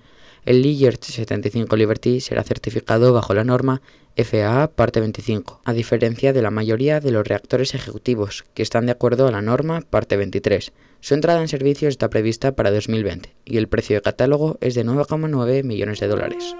El 0.44 0.62
Ligier 0.62 0.96
75 1.00 1.76
Liberty 1.76 2.20
será 2.20 2.44
certificado 2.44 3.12
bajo 3.12 3.34
la 3.34 3.42
norma 3.42 3.82
FAA 4.16 4.68
parte 4.68 5.00
25, 5.00 5.60
a 5.64 5.72
diferencia 5.72 6.32
de 6.32 6.40
la 6.40 6.52
mayoría 6.52 7.00
de 7.00 7.10
los 7.10 7.26
reactores 7.26 7.74
ejecutivos, 7.74 8.44
que 8.54 8.62
están 8.62 8.86
de 8.86 8.92
acuerdo 8.92 9.26
a 9.26 9.32
la 9.32 9.42
norma 9.42 9.80
parte 9.80 10.16
23. 10.16 10.72
Su 11.00 11.14
entrada 11.14 11.40
en 11.40 11.48
servicio 11.48 11.88
está 11.88 12.08
prevista 12.10 12.52
para 12.52 12.70
2020 12.70 13.34
y 13.44 13.56
el 13.58 13.68
precio 13.68 13.96
de 13.96 14.02
catálogo 14.02 14.56
es 14.60 14.76
de 14.76 14.84
9,9 14.84 15.64
millones 15.64 15.98
de 15.98 16.06
dólares. 16.06 16.54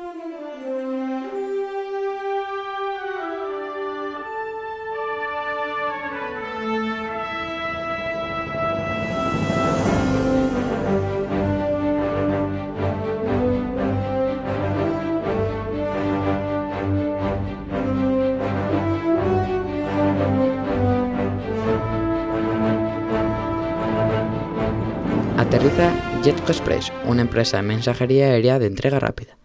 Jetco 26.48 26.60
Express, 26.60 26.92
una 27.04 27.20
empresa 27.20 27.58
de 27.58 27.62
mensajería 27.62 28.28
aérea 28.28 28.58
de 28.58 28.68
entrega 28.68 28.98
rápida. 28.98 29.36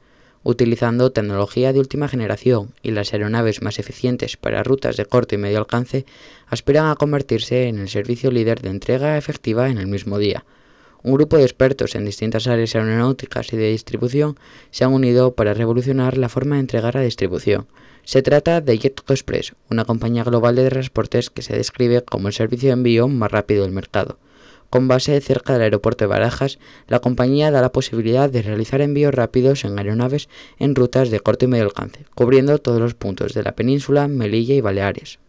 Utilizando 0.44 1.12
tecnología 1.12 1.74
de 1.74 1.80
última 1.80 2.08
generación 2.08 2.74
y 2.82 2.92
las 2.92 3.12
aeronaves 3.12 3.62
más 3.62 3.78
eficientes 3.78 4.38
para 4.38 4.64
rutas 4.64 4.96
de 4.96 5.06
corto 5.06 5.36
y 5.36 5.38
medio 5.38 5.58
alcance, 5.58 6.06
aspiran 6.48 6.90
a 6.90 6.96
convertirse 6.96 7.68
en 7.68 7.80
el 7.80 7.90
servicio 7.90 8.32
líder 8.32 8.62
de 8.62 8.70
entrega 8.70 9.18
efectiva 9.18 9.68
en 9.68 9.80
el 9.80 9.88
mismo 9.88 10.18
día. 10.18 10.46
Un 11.04 11.16
grupo 11.16 11.36
de 11.36 11.44
expertos 11.44 11.96
en 11.96 12.06
distintas 12.06 12.48
áreas 12.48 12.74
aeronáuticas 12.74 13.52
y 13.52 13.58
de 13.58 13.72
distribución 13.72 14.40
se 14.72 14.86
han 14.86 14.94
unido 14.94 15.34
para 15.34 15.54
revolucionar 15.54 16.18
la 16.18 16.30
forma 16.30 16.56
de 16.56 16.62
entregar 16.62 16.96
la 16.96 17.02
distribución. 17.02 17.68
Se 18.06 18.22
trata 18.22 18.62
de 18.62 18.78
Jetco 18.78 19.12
Express, 19.12 19.56
una 19.70 19.84
compañía 19.84 20.24
global 20.24 20.56
de 20.56 20.70
transportes 20.70 21.30
que 21.30 21.42
se 21.42 21.58
describe 21.58 22.02
como 22.02 22.30
el 22.30 22.34
servicio 22.34 22.70
de 22.70 22.74
envío 22.74 23.10
más 23.10 23.30
rápido 23.30 23.64
del 23.64 23.74
mercado. 23.74 24.20
Con 24.74 24.88
base 24.88 25.22
cerca 25.22 25.54
del 25.54 25.62
aeropuerto 25.62 26.04
de 26.04 26.08
Barajas, 26.08 26.58
la 26.88 26.98
compañía 26.98 27.52
da 27.52 27.62
la 27.62 27.72
posibilidad 27.72 28.28
de 28.28 28.42
realizar 28.42 28.82
envíos 28.82 29.14
rápidos 29.14 29.66
en 29.66 29.78
aeronaves 29.78 30.30
en 30.58 30.74
rutas 30.74 31.12
de 31.12 31.20
corto 31.20 31.46
y 31.46 31.48
medio 31.48 31.66
alcance, 31.66 32.08
cubriendo 32.16 32.58
todos 32.58 32.82
los 32.82 32.96
puntos 32.96 33.36
de 33.36 33.44
la 33.44 33.52
península, 33.52 34.08
Melilla 34.08 34.56
y 34.56 34.62
Baleares. 34.62 35.20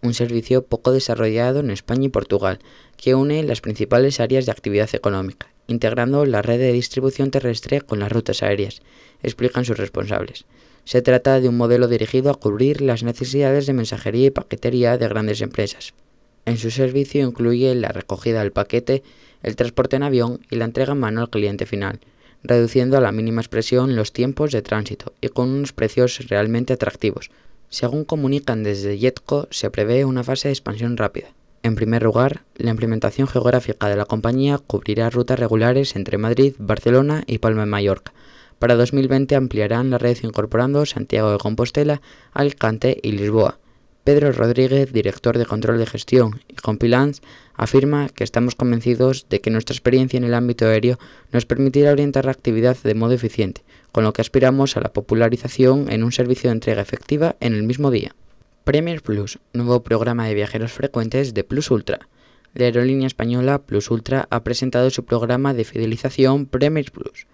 Un 0.00 0.14
servicio 0.14 0.64
poco 0.64 0.90
desarrollado 0.90 1.60
en 1.60 1.68
España 1.68 2.06
y 2.06 2.08
Portugal, 2.08 2.60
que 2.96 3.14
une 3.14 3.42
las 3.42 3.60
principales 3.60 4.20
áreas 4.20 4.46
de 4.46 4.52
actividad 4.52 4.88
económica, 4.94 5.48
integrando 5.66 6.24
la 6.24 6.40
red 6.40 6.58
de 6.58 6.72
distribución 6.72 7.30
terrestre 7.30 7.82
con 7.82 7.98
las 7.98 8.10
rutas 8.10 8.42
aéreas, 8.42 8.80
explican 9.22 9.66
sus 9.66 9.76
responsables. 9.76 10.46
Se 10.84 11.02
trata 11.02 11.42
de 11.42 11.50
un 11.50 11.58
modelo 11.58 11.88
dirigido 11.88 12.30
a 12.30 12.40
cubrir 12.40 12.80
las 12.80 13.02
necesidades 13.02 13.66
de 13.66 13.74
mensajería 13.74 14.28
y 14.28 14.30
paquetería 14.30 14.96
de 14.96 15.08
grandes 15.08 15.42
empresas. 15.42 15.92
En 16.46 16.58
su 16.58 16.70
servicio 16.70 17.26
incluye 17.26 17.74
la 17.74 17.88
recogida 17.88 18.40
del 18.40 18.52
paquete, 18.52 19.02
el 19.42 19.56
transporte 19.56 19.96
en 19.96 20.02
avión 20.02 20.40
y 20.50 20.56
la 20.56 20.66
entrega 20.66 20.92
en 20.92 21.00
mano 21.00 21.22
al 21.22 21.30
cliente 21.30 21.66
final, 21.66 22.00
reduciendo 22.42 22.98
a 22.98 23.00
la 23.00 23.12
mínima 23.12 23.40
expresión 23.40 23.96
los 23.96 24.12
tiempos 24.12 24.52
de 24.52 24.62
tránsito 24.62 25.14
y 25.20 25.28
con 25.28 25.48
unos 25.48 25.72
precios 25.72 26.28
realmente 26.28 26.74
atractivos. 26.74 27.30
Según 27.70 28.04
comunican 28.04 28.62
desde 28.62 28.98
Jetco, 28.98 29.48
se 29.50 29.70
prevé 29.70 30.04
una 30.04 30.22
fase 30.22 30.48
de 30.48 30.52
expansión 30.52 30.96
rápida. 30.96 31.28
En 31.62 31.76
primer 31.76 32.02
lugar, 32.02 32.42
la 32.56 32.70
implementación 32.70 33.26
geográfica 33.26 33.88
de 33.88 33.96
la 33.96 34.04
compañía 34.04 34.58
cubrirá 34.58 35.08
rutas 35.08 35.38
regulares 35.38 35.96
entre 35.96 36.18
Madrid, 36.18 36.54
Barcelona 36.58 37.24
y 37.26 37.38
Palma 37.38 37.62
de 37.62 37.66
Mallorca. 37.66 38.12
Para 38.58 38.74
2020 38.74 39.34
ampliarán 39.34 39.90
la 39.90 39.98
red 39.98 40.18
incorporando 40.22 40.84
Santiago 40.84 41.32
de 41.32 41.38
Compostela, 41.38 42.02
Alicante 42.32 43.00
y 43.02 43.12
Lisboa. 43.12 43.58
Pedro 44.04 44.32
Rodríguez, 44.32 44.92
director 44.92 45.38
de 45.38 45.46
control 45.46 45.78
de 45.78 45.86
gestión 45.86 46.42
y 46.46 46.56
Compilance, 46.56 47.22
afirma 47.54 48.10
que 48.10 48.22
estamos 48.22 48.54
convencidos 48.54 49.26
de 49.30 49.40
que 49.40 49.48
nuestra 49.48 49.72
experiencia 49.72 50.18
en 50.18 50.24
el 50.24 50.34
ámbito 50.34 50.66
aéreo 50.66 50.98
nos 51.32 51.46
permitirá 51.46 51.90
orientar 51.90 52.26
la 52.26 52.32
actividad 52.32 52.76
de 52.84 52.94
modo 52.94 53.14
eficiente, 53.14 53.64
con 53.92 54.04
lo 54.04 54.12
que 54.12 54.20
aspiramos 54.20 54.76
a 54.76 54.82
la 54.82 54.92
popularización 54.92 55.90
en 55.90 56.04
un 56.04 56.12
servicio 56.12 56.50
de 56.50 56.54
entrega 56.56 56.82
efectiva 56.82 57.36
en 57.40 57.54
el 57.54 57.62
mismo 57.62 57.90
día. 57.90 58.14
Premier 58.64 59.00
Plus, 59.00 59.38
nuevo 59.54 59.82
programa 59.82 60.26
de 60.26 60.34
viajeros 60.34 60.72
frecuentes 60.72 61.32
de 61.32 61.44
Plus 61.44 61.70
Ultra. 61.70 62.06
La 62.52 62.66
aerolínea 62.66 63.06
española 63.06 63.62
Plus 63.62 63.90
Ultra 63.90 64.28
ha 64.28 64.44
presentado 64.44 64.90
su 64.90 65.06
programa 65.06 65.54
de 65.54 65.64
fidelización 65.64 66.44
Premier 66.44 66.92
Plus. 66.92 67.26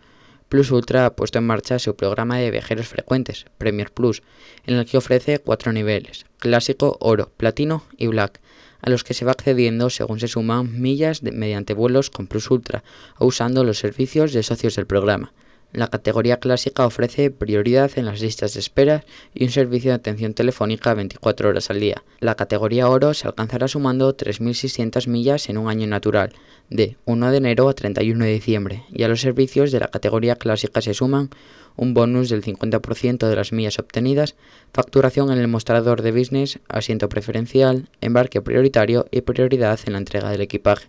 Plus 0.51 0.73
Ultra 0.73 1.07
ha 1.07 1.15
puesto 1.15 1.39
en 1.39 1.47
marcha 1.47 1.79
su 1.79 1.95
programa 1.95 2.37
de 2.39 2.51
viajeros 2.51 2.89
frecuentes, 2.89 3.47
Premier 3.57 3.93
Plus, 3.93 4.25
en 4.67 4.75
el 4.75 4.85
que 4.85 4.99
ofrece 4.99 5.39
cuatro 5.39 5.73
niveles, 5.73 6.27
clásico, 6.39 6.97
oro, 6.99 7.31
platino 7.37 7.85
y 7.97 8.09
black, 8.09 8.41
a 8.83 8.91
los 8.91 9.05
que 9.05 9.15
se 9.15 9.25
va 9.25 9.31
accediendo 9.31 9.91
según 9.91 10.19
se 10.19 10.27
suman 10.27 10.81
millas 10.81 11.23
mediante 11.23 11.73
vuelos 11.73 12.11
con 12.11 12.27
Plus 12.27 12.51
Ultra 12.51 12.83
o 13.19 13.27
usando 13.27 13.63
los 13.63 13.79
servicios 13.79 14.33
de 14.33 14.43
socios 14.43 14.75
del 14.75 14.89
programa. 14.89 15.33
La 15.73 15.87
categoría 15.87 16.41
clásica 16.41 16.85
ofrece 16.85 17.31
prioridad 17.31 17.93
en 17.95 18.07
las 18.07 18.21
listas 18.21 18.55
de 18.55 18.61
espera 18.61 19.05
y 19.35 19.45
un 19.45 19.51
servicio 19.51 19.93
de 19.93 19.97
atención 19.97 20.35
telefónica 20.35 20.95
24 20.95 21.49
horas 21.49 21.71
al 21.71 21.79
día. 21.79 22.03
La 22.19 22.35
categoría 22.35 22.89
oro 22.89 23.15
se 23.15 23.29
alcanzará 23.29 23.69
sumando 23.69 24.17
3.600 24.17 25.07
millas 25.07 25.49
en 25.49 25.59
un 25.59 25.69
año 25.69 25.87
natural, 25.87 26.33
de 26.71 26.97
1 27.05 27.31
de 27.31 27.37
enero 27.37 27.69
a 27.69 27.75
31 27.75 28.25
de 28.25 28.33
diciembre, 28.33 28.85
y 28.91 29.05
a 29.05 29.09
los 29.09 29.21
servicios 29.21 29.71
de 29.71 29.79
la 29.79 29.87
categoría 29.87 30.35
clásica 30.35 30.81
se 30.81 30.93
suman 30.93 31.31
un 31.77 31.95
bonus 31.95 32.31
del 32.31 32.43
50% 32.43 33.29
de 33.29 33.37
las 33.37 33.53
millas 33.53 33.79
obtenidas, 33.79 34.35
facturación 34.73 35.31
en 35.31 35.39
el 35.39 35.47
mostrador 35.47 36.03
de 36.03 36.11
business, 36.11 36.59
asiento 36.69 37.09
preferencial, 37.09 37.89
embarque 38.01 38.43
prioritario 38.43 39.07
y 39.13 39.21
prioridad 39.21 39.79
en 39.87 39.93
la 39.93 40.01
entrega 40.01 40.31
del 40.31 40.41
equipaje. 40.41 40.89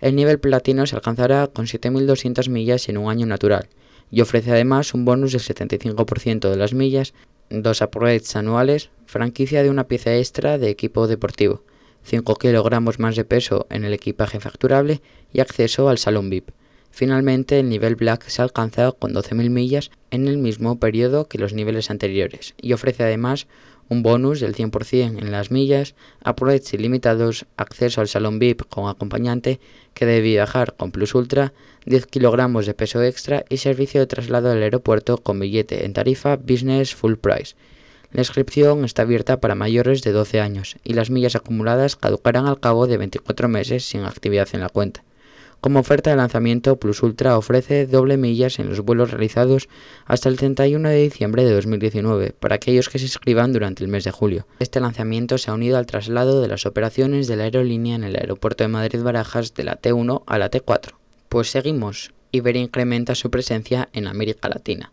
El 0.00 0.16
nivel 0.16 0.40
platino 0.40 0.84
se 0.86 0.96
alcanzará 0.96 1.46
con 1.46 1.66
7.200 1.66 2.48
millas 2.48 2.88
en 2.88 2.98
un 2.98 3.08
año 3.08 3.26
natural 3.26 3.68
y 4.10 4.20
ofrece 4.20 4.50
además 4.50 4.94
un 4.94 5.04
bonus 5.04 5.32
del 5.32 5.40
75% 5.40 6.50
de 6.50 6.56
las 6.56 6.74
millas, 6.74 7.14
dos 7.48 7.80
upgrades 7.80 8.34
anuales, 8.36 8.90
franquicia 9.06 9.62
de 9.62 9.70
una 9.70 9.84
pieza 9.84 10.16
extra 10.16 10.58
de 10.58 10.70
equipo 10.70 11.06
deportivo, 11.06 11.64
5 12.04 12.34
kilogramos 12.36 12.98
más 12.98 13.16
de 13.16 13.24
peso 13.24 13.66
en 13.70 13.84
el 13.84 13.92
equipaje 13.92 14.40
facturable 14.40 15.02
y 15.32 15.40
acceso 15.40 15.88
al 15.88 15.98
salón 15.98 16.30
VIP. 16.30 16.50
Finalmente, 16.90 17.60
el 17.60 17.68
nivel 17.68 17.94
Black 17.94 18.28
se 18.28 18.42
alcanza 18.42 18.90
con 18.92 19.14
12.000 19.14 19.50
millas 19.50 19.90
en 20.10 20.26
el 20.26 20.38
mismo 20.38 20.80
periodo 20.80 21.28
que 21.28 21.38
los 21.38 21.52
niveles 21.52 21.90
anteriores 21.90 22.54
y 22.60 22.72
ofrece 22.72 23.04
además 23.04 23.46
un 23.90 24.02
bonus 24.04 24.40
del 24.40 24.54
100% 24.54 25.18
en 25.20 25.32
las 25.32 25.50
millas, 25.50 25.94
upgrades 26.24 26.72
ilimitados, 26.72 27.44
acceso 27.56 28.00
al 28.00 28.08
salón 28.08 28.38
VIP 28.38 28.62
con 28.68 28.88
acompañante 28.88 29.60
que 29.94 30.06
debe 30.06 30.20
viajar 30.20 30.74
con 30.76 30.92
Plus 30.92 31.14
Ultra, 31.14 31.52
10 31.86 32.06
kilogramos 32.06 32.66
de 32.66 32.74
peso 32.74 33.02
extra 33.02 33.44
y 33.48 33.58
servicio 33.58 34.00
de 34.00 34.06
traslado 34.06 34.50
al 34.50 34.62
aeropuerto 34.62 35.18
con 35.18 35.40
billete 35.40 35.84
en 35.84 35.92
tarifa 35.92 36.36
Business 36.36 36.94
Full 36.94 37.16
Price. 37.16 37.56
La 38.12 38.20
inscripción 38.20 38.84
está 38.84 39.02
abierta 39.02 39.40
para 39.40 39.56
mayores 39.56 40.02
de 40.02 40.12
12 40.12 40.40
años 40.40 40.76
y 40.84 40.94
las 40.94 41.10
millas 41.10 41.34
acumuladas 41.34 41.96
caducarán 41.96 42.46
al 42.46 42.60
cabo 42.60 42.86
de 42.86 42.96
24 42.96 43.48
meses 43.48 43.84
sin 43.84 44.04
actividad 44.04 44.48
en 44.52 44.60
la 44.60 44.68
cuenta. 44.68 45.02
Como 45.60 45.80
oferta 45.80 46.08
de 46.08 46.16
lanzamiento, 46.16 46.76
Plus 46.76 47.02
Ultra 47.02 47.36
ofrece 47.36 47.86
doble 47.86 48.16
millas 48.16 48.58
en 48.58 48.70
los 48.70 48.80
vuelos 48.80 49.10
realizados 49.10 49.68
hasta 50.06 50.30
el 50.30 50.38
31 50.38 50.88
de 50.88 51.02
diciembre 51.02 51.44
de 51.44 51.52
2019 51.52 52.32
para 52.32 52.54
aquellos 52.54 52.88
que 52.88 52.98
se 52.98 53.04
inscriban 53.04 53.52
durante 53.52 53.84
el 53.84 53.90
mes 53.90 54.04
de 54.04 54.10
julio. 54.10 54.46
Este 54.58 54.80
lanzamiento 54.80 55.36
se 55.36 55.50
ha 55.50 55.54
unido 55.54 55.76
al 55.76 55.84
traslado 55.84 56.40
de 56.40 56.48
las 56.48 56.64
operaciones 56.64 57.26
de 57.26 57.36
la 57.36 57.44
aerolínea 57.44 57.94
en 57.94 58.04
el 58.04 58.16
aeropuerto 58.16 58.64
de 58.64 58.68
Madrid 58.68 59.02
Barajas 59.02 59.52
de 59.52 59.64
la 59.64 59.78
T1 59.78 60.22
a 60.26 60.38
la 60.38 60.50
T4. 60.50 60.94
Pues 61.28 61.50
seguimos. 61.50 62.14
Iberia 62.32 62.62
incrementa 62.62 63.14
su 63.14 63.28
presencia 63.30 63.90
en 63.92 64.06
América 64.06 64.48
Latina. 64.48 64.92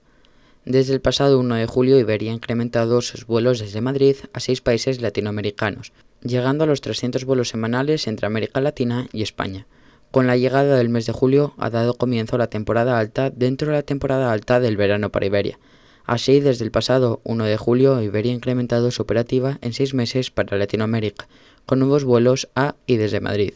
Desde 0.66 0.94
el 0.94 1.00
pasado 1.00 1.40
1 1.40 1.56
de 1.56 1.66
julio, 1.66 1.98
Iberia 1.98 2.32
ha 2.32 2.36
incrementado 2.36 3.00
sus 3.02 3.26
vuelos 3.26 3.60
desde 3.60 3.80
Madrid 3.80 4.18
a 4.34 4.42
seis 4.42 4.60
países 4.60 5.00
latinoamericanos, 5.00 5.94
llegando 6.22 6.66
a 6.66 6.68
los 6.68 6.82
300 6.82 7.24
vuelos 7.24 7.48
semanales 7.48 8.06
entre 8.08 8.28
América 8.28 8.60
Latina 8.60 9.08
y 9.14 9.22
España. 9.22 9.66
Con 10.12 10.26
la 10.26 10.38
llegada 10.38 10.78
del 10.78 10.90
mes 10.90 11.06
de 11.06 11.14
julio 11.14 11.54
ha 11.58 11.70
dado 11.70 11.94
comienzo 11.96 12.38
la 12.38 12.48
temporada 12.48 12.98
alta 12.98 13.30
dentro 13.30 13.68
de 13.68 13.74
la 13.74 13.84
temporada 13.84 14.32
alta 14.32 14.60
del 14.60 14.78
verano 14.78 15.12
para 15.12 15.26
Iberia. 15.26 15.60
Así, 16.06 16.40
desde 16.40 16.64
el 16.64 16.72
pasado 16.72 17.20
1 17.26 17.44
de 17.44 17.58
julio, 17.58 18.02
Iberia 18.02 18.32
ha 18.32 18.36
incrementado 18.36 18.92
su 18.92 19.02
operativa 19.02 19.60
en 19.62 19.74
seis 19.74 19.94
meses 19.94 20.32
para 20.32 20.58
Latinoamérica, 20.58 21.28
con 21.66 21.80
nuevos 21.80 22.06
vuelos 22.06 22.48
a 22.56 22.76
y 22.86 22.96
desde 22.96 23.20
Madrid. 23.20 23.56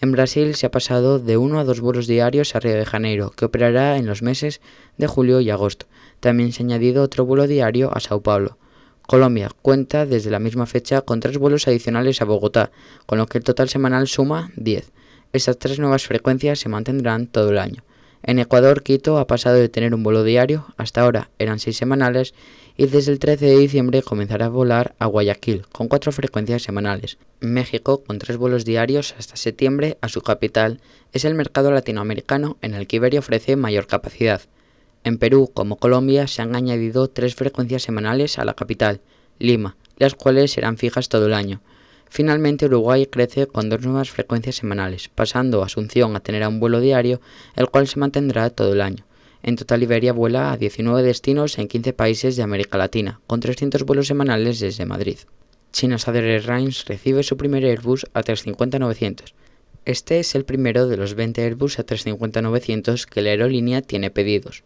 En 0.00 0.10
Brasil 0.10 0.56
se 0.56 0.66
ha 0.66 0.72
pasado 0.72 1.20
de 1.20 1.36
uno 1.36 1.60
a 1.60 1.64
dos 1.64 1.80
vuelos 1.80 2.08
diarios 2.08 2.56
a 2.56 2.60
Río 2.60 2.74
de 2.74 2.84
Janeiro, 2.84 3.30
que 3.30 3.44
operará 3.44 3.96
en 3.98 4.06
los 4.06 4.20
meses 4.20 4.60
de 4.98 5.06
julio 5.06 5.40
y 5.40 5.50
agosto. 5.50 5.86
También 6.18 6.52
se 6.52 6.62
ha 6.62 6.66
añadido 6.66 7.04
otro 7.04 7.24
vuelo 7.24 7.46
diario 7.46 7.94
a 7.94 8.00
Sao 8.00 8.20
Paulo. 8.20 8.58
Colombia 9.06 9.50
cuenta 9.62 10.04
desde 10.04 10.32
la 10.32 10.40
misma 10.40 10.66
fecha 10.66 11.02
con 11.02 11.20
tres 11.20 11.38
vuelos 11.38 11.68
adicionales 11.68 12.20
a 12.20 12.24
Bogotá, 12.24 12.72
con 13.06 13.18
lo 13.18 13.26
que 13.26 13.38
el 13.38 13.44
total 13.44 13.68
semanal 13.68 14.08
suma 14.08 14.50
10. 14.56 14.90
Estas 15.32 15.58
tres 15.58 15.78
nuevas 15.78 16.06
frecuencias 16.06 16.58
se 16.58 16.68
mantendrán 16.68 17.26
todo 17.26 17.50
el 17.50 17.58
año. 17.58 17.82
En 18.22 18.38
Ecuador, 18.38 18.82
Quito 18.82 19.18
ha 19.18 19.26
pasado 19.26 19.56
de 19.56 19.70
tener 19.70 19.94
un 19.94 20.02
vuelo 20.02 20.24
diario, 20.24 20.66
hasta 20.76 21.00
ahora 21.00 21.30
eran 21.38 21.58
seis 21.58 21.76
semanales, 21.78 22.34
y 22.76 22.86
desde 22.86 23.12
el 23.12 23.18
13 23.18 23.46
de 23.46 23.56
diciembre 23.56 24.02
comenzará 24.02 24.46
a 24.46 24.50
volar 24.50 24.94
a 24.98 25.06
Guayaquil, 25.06 25.66
con 25.72 25.88
cuatro 25.88 26.12
frecuencias 26.12 26.62
semanales. 26.62 27.16
México, 27.40 28.04
con 28.04 28.18
tres 28.18 28.36
vuelos 28.36 28.64
diarios 28.64 29.14
hasta 29.18 29.36
septiembre 29.36 29.98
a 30.02 30.08
su 30.08 30.20
capital, 30.20 30.80
es 31.12 31.24
el 31.24 31.34
mercado 31.34 31.72
latinoamericano 31.72 32.58
en 32.60 32.74
el 32.74 32.86
que 32.86 32.96
Iberia 32.96 33.20
ofrece 33.20 33.56
mayor 33.56 33.86
capacidad. 33.86 34.42
En 35.02 35.16
Perú, 35.18 35.50
como 35.52 35.76
Colombia, 35.76 36.26
se 36.26 36.42
han 36.42 36.54
añadido 36.54 37.08
tres 37.08 37.34
frecuencias 37.34 37.82
semanales 37.82 38.38
a 38.38 38.44
la 38.44 38.54
capital, 38.54 39.00
Lima, 39.38 39.76
las 39.96 40.14
cuales 40.14 40.52
serán 40.52 40.76
fijas 40.76 41.08
todo 41.08 41.26
el 41.26 41.34
año. 41.34 41.60
Finalmente, 42.14 42.66
Uruguay 42.66 43.06
crece 43.06 43.46
con 43.46 43.70
dos 43.70 43.80
nuevas 43.80 44.10
frecuencias 44.10 44.56
semanales, 44.56 45.08
pasando 45.08 45.62
Asunción 45.62 46.14
a 46.14 46.20
tener 46.20 46.46
un 46.46 46.60
vuelo 46.60 46.78
diario, 46.78 47.22
el 47.56 47.70
cual 47.70 47.88
se 47.88 47.98
mantendrá 47.98 48.50
todo 48.50 48.74
el 48.74 48.82
año. 48.82 49.06
En 49.42 49.56
total, 49.56 49.82
Iberia 49.82 50.12
vuela 50.12 50.52
a 50.52 50.58
19 50.58 51.02
destinos 51.02 51.58
en 51.58 51.68
15 51.68 51.94
países 51.94 52.36
de 52.36 52.42
América 52.42 52.76
Latina, 52.76 53.22
con 53.26 53.40
300 53.40 53.84
vuelos 53.84 54.08
semanales 54.08 54.60
desde 54.60 54.84
Madrid. 54.84 55.20
China 55.72 55.96
Southern 55.96 56.26
Airlines 56.26 56.84
recibe 56.84 57.22
su 57.22 57.38
primer 57.38 57.64
Airbus 57.64 58.04
A350-900. 58.12 59.32
Este 59.86 60.20
es 60.20 60.34
el 60.34 60.44
primero 60.44 60.88
de 60.88 60.98
los 60.98 61.14
20 61.14 61.42
Airbus 61.42 61.78
A350-900 61.78 63.06
que 63.06 63.22
la 63.22 63.30
aerolínea 63.30 63.80
tiene 63.80 64.10
pedidos. 64.10 64.64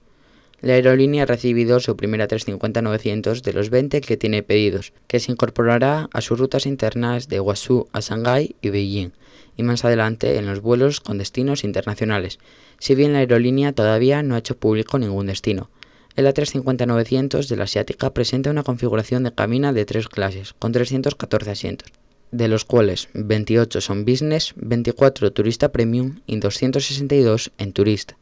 La 0.63 0.73
aerolínea 0.73 1.25
ha 1.25 1.27
recibido 1.27 1.81
su 1.81 1.97
primera 1.97 2.27
350-900 2.29 3.43
de 3.43 3.53
los 3.53 3.69
20 3.69 4.01
que 4.01 4.17
tiene 4.17 4.43
pedidos, 4.43 4.95
que 5.07 5.21
se 5.21 5.31
incorporará 5.31 6.09
a 6.13 6.21
sus 6.23 6.39
rutas 6.39 6.65
internas 6.65 7.29
de 7.29 7.39
Guangzhou 7.41 7.89
a 7.93 8.01
Shanghái 8.01 8.57
y 8.63 8.71
Beijing, 8.71 9.13
y 9.57 9.63
más 9.63 9.85
adelante 9.85 10.39
en 10.39 10.47
los 10.47 10.61
vuelos 10.61 11.01
con 11.01 11.19
destinos 11.19 11.63
internacionales, 11.63 12.39
si 12.79 12.95
bien 12.95 13.13
la 13.13 13.19
aerolínea 13.19 13.73
todavía 13.73 14.23
no 14.23 14.35
ha 14.35 14.39
hecho 14.39 14.57
público 14.57 14.99
ningún 14.99 15.27
destino. 15.27 15.71
El 16.17 16.27
A350-900 16.27 17.47
de 17.47 17.57
la 17.57 17.65
asiática 17.65 18.15
presenta 18.15 18.51
una 18.51 18.63
configuración 18.63 19.25
de 19.25 19.35
cabina 19.35 19.75
de 19.75 19.85
tres 19.85 20.09
clases, 20.09 20.55
con 20.59 20.73
314 20.73 21.51
asientos, 21.51 21.93
de 22.31 22.49
los 22.49 22.65
cuales 22.65 23.11
28 23.13 23.83
son 23.83 24.07
business, 24.07 24.55
24 24.57 25.33
turista 25.33 25.71
premium 25.71 26.21
y 26.27 26.39
262 26.39 27.53
en 27.59 27.73
turista. 27.75 28.17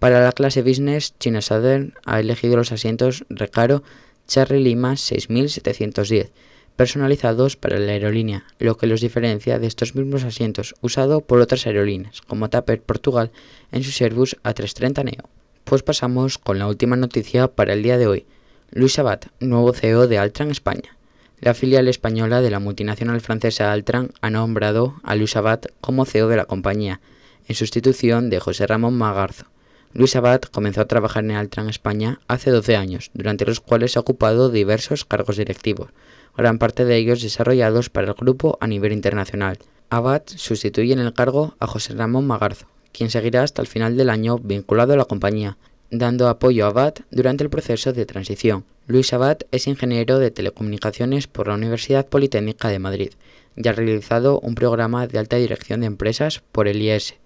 Para 0.00 0.24
la 0.24 0.32
clase 0.32 0.62
Business, 0.62 1.14
China 1.18 1.42
Southern 1.42 1.92
ha 2.06 2.20
elegido 2.20 2.56
los 2.56 2.72
asientos 2.72 3.26
Recaro 3.28 3.82
Charlie 4.26 4.64
Lima 4.64 4.96
6710, 4.96 6.32
personalizados 6.74 7.56
para 7.56 7.78
la 7.78 7.92
aerolínea, 7.92 8.44
lo 8.58 8.78
que 8.78 8.86
los 8.86 9.02
diferencia 9.02 9.58
de 9.58 9.66
estos 9.66 9.94
mismos 9.94 10.24
asientos 10.24 10.74
usados 10.80 11.22
por 11.22 11.38
otras 11.38 11.66
aerolíneas, 11.66 12.22
como 12.22 12.48
Tapper 12.48 12.80
Portugal 12.80 13.30
en 13.72 13.84
su 13.84 14.02
Airbus 14.02 14.38
A330 14.42 15.04
Neo. 15.04 15.28
Pues 15.64 15.82
pasamos 15.82 16.38
con 16.38 16.58
la 16.58 16.66
última 16.66 16.96
noticia 16.96 17.48
para 17.48 17.74
el 17.74 17.82
día 17.82 17.98
de 17.98 18.06
hoy. 18.06 18.24
Luis 18.70 18.94
Sabat, 18.94 19.26
nuevo 19.38 19.74
CEO 19.74 20.08
de 20.08 20.16
Altran 20.16 20.50
España. 20.50 20.96
La 21.40 21.52
filial 21.52 21.88
española 21.88 22.40
de 22.40 22.50
la 22.50 22.58
multinacional 22.58 23.20
francesa 23.20 23.70
Altran 23.70 24.12
ha 24.22 24.30
nombrado 24.30 24.94
a 25.02 25.14
Luis 25.14 25.32
Sabat 25.32 25.66
como 25.82 26.06
CEO 26.06 26.28
de 26.28 26.36
la 26.36 26.46
compañía, 26.46 27.02
en 27.46 27.54
sustitución 27.54 28.30
de 28.30 28.40
José 28.40 28.66
Ramón 28.66 28.96
Magarzo. 28.96 29.44
Luis 29.92 30.14
Abad 30.14 30.42
comenzó 30.42 30.82
a 30.82 30.86
trabajar 30.86 31.24
en 31.24 31.32
Altran 31.32 31.68
España 31.68 32.20
hace 32.28 32.50
12 32.50 32.76
años, 32.76 33.10
durante 33.12 33.44
los 33.44 33.58
cuales 33.58 33.96
ha 33.96 34.00
ocupado 34.00 34.48
diversos 34.48 35.04
cargos 35.04 35.36
directivos, 35.36 35.90
gran 36.36 36.58
parte 36.58 36.84
de 36.84 36.96
ellos 36.96 37.22
desarrollados 37.22 37.90
para 37.90 38.06
el 38.06 38.14
grupo 38.14 38.56
a 38.60 38.68
nivel 38.68 38.92
internacional. 38.92 39.58
Abad 39.90 40.22
sustituye 40.26 40.92
en 40.92 41.00
el 41.00 41.12
cargo 41.12 41.56
a 41.58 41.66
José 41.66 41.94
Ramón 41.94 42.28
Magarzo, 42.28 42.66
quien 42.92 43.10
seguirá 43.10 43.42
hasta 43.42 43.62
el 43.62 43.68
final 43.68 43.96
del 43.96 44.10
año 44.10 44.38
vinculado 44.38 44.92
a 44.92 44.96
la 44.96 45.06
compañía, 45.06 45.58
dando 45.90 46.28
apoyo 46.28 46.66
a 46.66 46.68
Abad 46.68 46.94
durante 47.10 47.42
el 47.42 47.50
proceso 47.50 47.92
de 47.92 48.06
transición. 48.06 48.64
Luis 48.86 49.12
Abad 49.12 49.38
es 49.50 49.66
ingeniero 49.66 50.20
de 50.20 50.30
telecomunicaciones 50.30 51.26
por 51.26 51.48
la 51.48 51.54
Universidad 51.54 52.06
Politécnica 52.06 52.68
de 52.68 52.78
Madrid 52.78 53.10
y 53.56 53.66
ha 53.66 53.72
realizado 53.72 54.38
un 54.38 54.54
programa 54.54 55.08
de 55.08 55.18
alta 55.18 55.36
dirección 55.36 55.80
de 55.80 55.86
empresas 55.86 56.42
por 56.52 56.68
el 56.68 56.80
IES. 56.80 57.16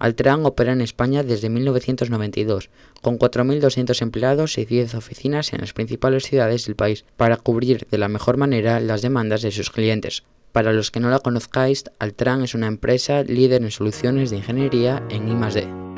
Altran 0.00 0.44
opera 0.46 0.72
en 0.72 0.80
España 0.80 1.22
desde 1.22 1.50
1992, 1.50 2.70
con 3.02 3.18
4.200 3.18 4.02
empleados 4.02 4.58
y 4.58 4.64
10 4.64 4.94
oficinas 4.94 5.52
en 5.52 5.60
las 5.60 5.74
principales 5.74 6.24
ciudades 6.24 6.64
del 6.66 6.74
país, 6.74 7.04
para 7.16 7.36
cubrir 7.36 7.86
de 7.90 7.98
la 7.98 8.08
mejor 8.08 8.38
manera 8.38 8.80
las 8.80 9.02
demandas 9.02 9.42
de 9.42 9.52
sus 9.52 9.70
clientes. 9.70 10.24
Para 10.52 10.72
los 10.72 10.90
que 10.90 11.00
no 11.00 11.10
la 11.10 11.20
conozcáis, 11.20 11.84
Altran 12.00 12.42
es 12.42 12.54
una 12.54 12.66
empresa 12.66 13.22
líder 13.22 13.62
en 13.62 13.70
soluciones 13.70 14.30
de 14.30 14.38
ingeniería 14.38 15.06
en 15.10 15.28
I+D. 15.28 15.89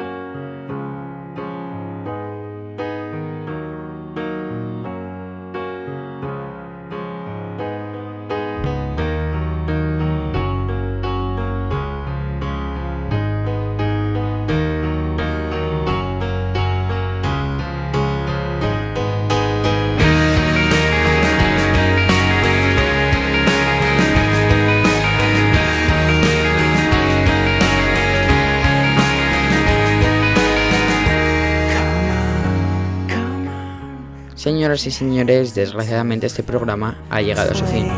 Señoras 34.73 34.87
y 34.87 34.91
señores, 34.91 35.55
desgraciadamente 35.55 36.27
este 36.27 36.43
programa 36.43 36.97
ha 37.11 37.21
llegado 37.21 37.51
a 37.51 37.55
su 37.55 37.67
fin. 37.67 37.89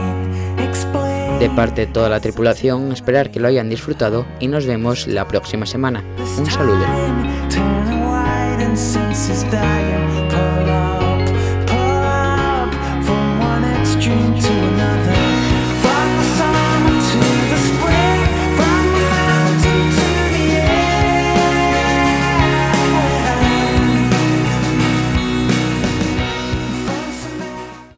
De 1.39 1.49
parte 1.51 1.87
de 1.87 1.93
toda 1.93 2.09
la 2.09 2.19
tripulación, 2.19 2.91
esperar 2.91 3.31
que 3.31 3.39
lo 3.39 3.47
hayan 3.47 3.71
disfrutado 3.71 4.27
y 4.41 4.49
nos 4.49 4.67
vemos 4.67 5.07
la 5.07 5.29
próxima 5.29 5.67
semana. 5.67 6.03
Un 6.37 6.47
saludo. 6.51 6.85